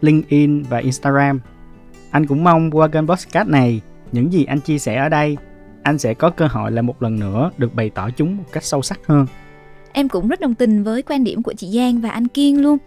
LinkedIn 0.01 0.63
và 0.63 0.77
Instagram. 0.77 1.39
Anh 2.11 2.25
cũng 2.25 2.43
mong 2.43 2.71
qua 2.71 2.87
kênh 2.87 3.07
podcast 3.07 3.47
này, 3.47 3.81
những 4.11 4.33
gì 4.33 4.45
anh 4.45 4.61
chia 4.61 4.79
sẻ 4.79 4.95
ở 4.95 5.09
đây, 5.09 5.37
anh 5.83 5.97
sẽ 5.97 6.13
có 6.13 6.29
cơ 6.29 6.47
hội 6.47 6.71
lại 6.71 6.83
một 6.83 7.01
lần 7.01 7.19
nữa 7.19 7.51
được 7.57 7.75
bày 7.75 7.89
tỏ 7.89 8.09
chúng 8.09 8.37
một 8.37 8.43
cách 8.51 8.63
sâu 8.63 8.81
sắc 8.81 8.99
hơn. 9.07 9.25
Em 9.91 10.09
cũng 10.09 10.27
rất 10.27 10.39
đồng 10.39 10.55
tình 10.55 10.83
với 10.83 11.01
quan 11.01 11.23
điểm 11.23 11.43
của 11.43 11.53
chị 11.53 11.67
Giang 11.67 12.01
và 12.01 12.09
anh 12.09 12.27
Kiên 12.27 12.61
luôn. 12.61 12.77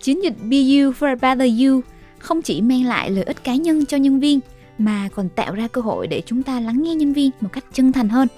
Chiến 0.00 0.22
dịch 0.22 0.34
Be 0.50 0.56
You 0.56 0.92
for 0.92 1.06
a 1.06 1.14
Better 1.14 1.62
You 1.62 1.80
không 2.18 2.42
chỉ 2.42 2.60
mang 2.60 2.84
lại 2.84 3.10
lợi 3.10 3.24
ích 3.24 3.44
cá 3.44 3.54
nhân 3.54 3.86
cho 3.86 3.96
nhân 3.96 4.20
viên 4.20 4.40
mà 4.78 5.08
còn 5.14 5.28
tạo 5.28 5.54
ra 5.54 5.68
cơ 5.68 5.80
hội 5.80 6.06
để 6.06 6.22
chúng 6.26 6.42
ta 6.42 6.60
lắng 6.60 6.82
nghe 6.82 6.94
nhân 6.94 7.12
viên 7.12 7.30
một 7.40 7.48
cách 7.52 7.64
chân 7.72 7.92
thành 7.92 8.08
hơn. 8.08 8.28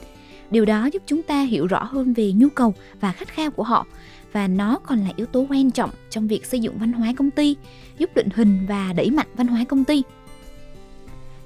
Điều 0.50 0.64
đó 0.64 0.88
giúp 0.92 1.02
chúng 1.06 1.22
ta 1.22 1.42
hiểu 1.42 1.66
rõ 1.66 1.84
hơn 1.84 2.14
về 2.14 2.32
nhu 2.32 2.48
cầu 2.48 2.74
và 3.00 3.12
khát 3.12 3.28
khao 3.28 3.50
của 3.50 3.62
họ 3.62 3.86
và 4.32 4.48
nó 4.48 4.78
còn 4.86 4.98
là 4.98 5.10
yếu 5.16 5.26
tố 5.26 5.46
quan 5.50 5.70
trọng 5.70 5.90
trong 6.10 6.28
việc 6.28 6.46
xây 6.46 6.60
dựng 6.60 6.78
văn 6.78 6.92
hóa 6.92 7.12
công 7.16 7.30
ty, 7.30 7.56
giúp 7.98 8.10
định 8.14 8.28
hình 8.34 8.66
và 8.68 8.92
đẩy 8.96 9.10
mạnh 9.10 9.26
văn 9.34 9.46
hóa 9.46 9.64
công 9.68 9.84
ty. 9.84 10.02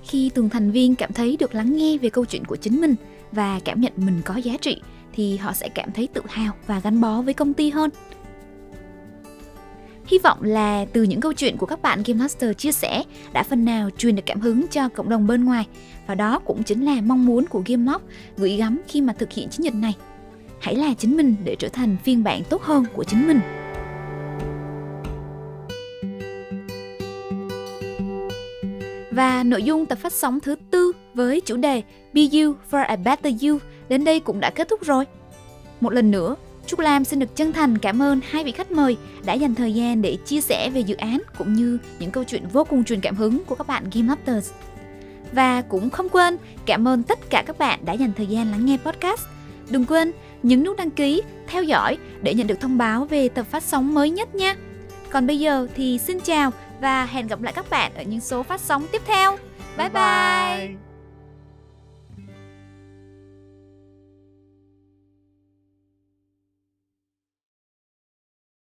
Khi 0.04 0.30
từng 0.34 0.49
thành 0.49 0.70
viên 0.70 0.94
cảm 0.94 1.12
thấy 1.12 1.37
được 1.37 1.54
lắng 1.54 1.76
nghe 1.76 1.99
về 1.99 2.11
câu 2.11 2.25
chuyện 2.25 2.44
của 2.44 2.56
chính 2.56 2.80
mình 2.80 2.94
và 3.32 3.61
cảm 3.64 3.80
nhận 3.80 3.92
mình 3.96 4.20
có 4.25 4.37
giá 4.37 4.56
trị, 4.61 4.80
thì 5.12 5.37
họ 5.37 5.52
sẽ 5.52 5.68
cảm 5.68 5.92
thấy 5.92 6.08
tự 6.12 6.23
hào 6.28 6.52
và 6.66 6.80
gắn 6.80 7.00
bó 7.00 7.23
với 7.23 7.34
công 7.34 7.54
ty 7.54 7.70
hơn. 7.70 7.90
Hy 10.06 10.18
vọng 10.18 10.38
là 10.42 10.84
từ 10.92 11.02
những 11.02 11.20
câu 11.20 11.32
chuyện 11.32 11.56
của 11.56 11.66
các 11.66 11.82
bạn 11.82 12.02
Game 12.06 12.20
Master 12.20 12.56
chia 12.56 12.73
sẻ 12.73 13.02
đã 13.32 13.42
phần 13.42 13.64
nào 13.64 13.90
truyền 13.99 14.16
được 14.16 14.23
cảm 14.26 14.40
hứng 14.40 14.66
cho 14.70 14.88
cộng 14.88 15.08
đồng 15.08 15.26
bên 15.26 15.44
ngoài 15.44 15.66
và 16.06 16.14
đó 16.14 16.38
cũng 16.38 16.62
chính 16.62 16.84
là 16.84 17.00
mong 17.00 17.26
muốn 17.26 17.46
của 17.46 17.62
Game 17.66 17.92
Mob 17.92 18.02
gửi 18.37 18.56
gắm 18.56 18.80
khi 18.88 19.00
mà 19.00 19.12
thực 19.12 19.32
hiện 19.32 19.49
chiến 19.49 19.64
dịch 19.64 19.75
này. 19.75 19.94
Hãy 20.61 20.75
là 20.75 20.94
chính 20.99 21.16
mình 21.16 21.37
để 21.44 21.56
trở 21.58 21.68
thành 21.68 21.96
phiên 22.04 22.25
bản 22.25 22.42
tốt 22.49 22.62
hơn 22.62 22.84
của 22.92 23.04
chính 23.04 23.26
mình. 23.26 23.40
Và 29.14 29.42
nội 29.42 29.62
dung 29.62 29.87
tập 29.87 29.99
phát 29.99 30.12
sóng 30.12 30.40
thứ 30.40 30.56
tư 30.71 30.92
với 31.14 31.40
chủ 31.40 31.56
đề 31.56 31.83
Be 32.12 32.23
You 32.23 32.54
for 32.71 32.85
a 32.85 32.97
Better 32.97 33.44
You 33.44 33.59
đến 33.88 34.04
đây 34.04 34.21
cũng 34.21 34.40
đã 34.40 34.50
kết 34.50 34.68
thúc 34.68 34.80
rồi. 34.85 35.04
Một 35.80 35.92
lần 35.92 36.11
nữa, 36.11 36.37
Trúc 36.66 36.80
Lam 36.80 37.04
xin 37.04 37.18
được 37.18 37.37
chân 37.37 37.52
thành 37.52 37.78
cảm 37.78 38.02
ơn 38.02 38.21
hai 38.30 38.44
vị 38.44 38.52
khách 38.52 38.73
mời 38.73 38.97
đã 39.25 39.33
dành 39.33 39.54
thời 39.54 39.75
gian 39.75 40.02
để 40.02 40.16
chia 40.25 40.40
sẻ 40.40 40.71
về 40.71 40.80
dự 40.80 40.94
án 40.94 41.23
cũng 41.38 41.52
như 41.52 41.78
những 41.99 42.11
câu 42.11 42.25
chuyện 42.25 42.42
vô 42.52 42.64
cùng 42.64 42.85
truyền 42.85 43.00
cảm 43.00 43.16
hứng 43.16 43.44
của 43.44 43.54
các 43.54 43.66
bạn 43.66 43.85
Game 43.94 44.09
Lovers. 44.09 44.52
Và 45.33 45.62
cũng 45.62 45.90
không 45.90 46.09
quên 46.09 46.37
cảm 46.66 46.88
ơn 46.88 47.02
tất 47.02 47.30
cả 47.30 47.42
các 47.47 47.59
bạn 47.59 47.80
đã 47.85 47.92
dành 47.92 48.12
thời 48.16 48.26
gian 48.26 48.50
lắng 48.50 48.66
nghe 48.66 48.76
podcast. 48.85 49.23
Đừng 49.71 49.85
quên 49.85 50.12
nhấn 50.42 50.64
nút 50.64 50.76
đăng 50.76 50.90
ký, 50.90 51.23
theo 51.47 51.62
dõi 51.62 51.99
để 52.23 52.35
nhận 52.35 52.47
được 52.47 52.61
thông 52.61 52.78
báo 52.78 53.04
về 53.04 53.28
tập 53.28 53.47
phát 53.50 53.62
sóng 53.62 53.94
mới 53.94 54.11
nhất 54.11 54.35
nha. 54.35 54.56
Còn 55.11 55.26
bây 55.26 55.38
giờ 55.38 55.66
thì 55.75 55.99
xin 55.99 56.21
chào 56.21 56.50
và 56.81 57.04
hẹn 57.04 57.26
gặp 57.26 57.43
lại 57.43 57.52
các 57.52 57.71
bạn 57.71 57.95
ở 57.95 58.02
những 58.02 58.21
số 58.21 58.43
phát 58.43 58.61
sóng 58.61 58.87
tiếp 58.93 59.02
theo. 59.07 59.37
Bye 59.76 59.88
bye! 59.88 60.59
bye. 60.59 60.94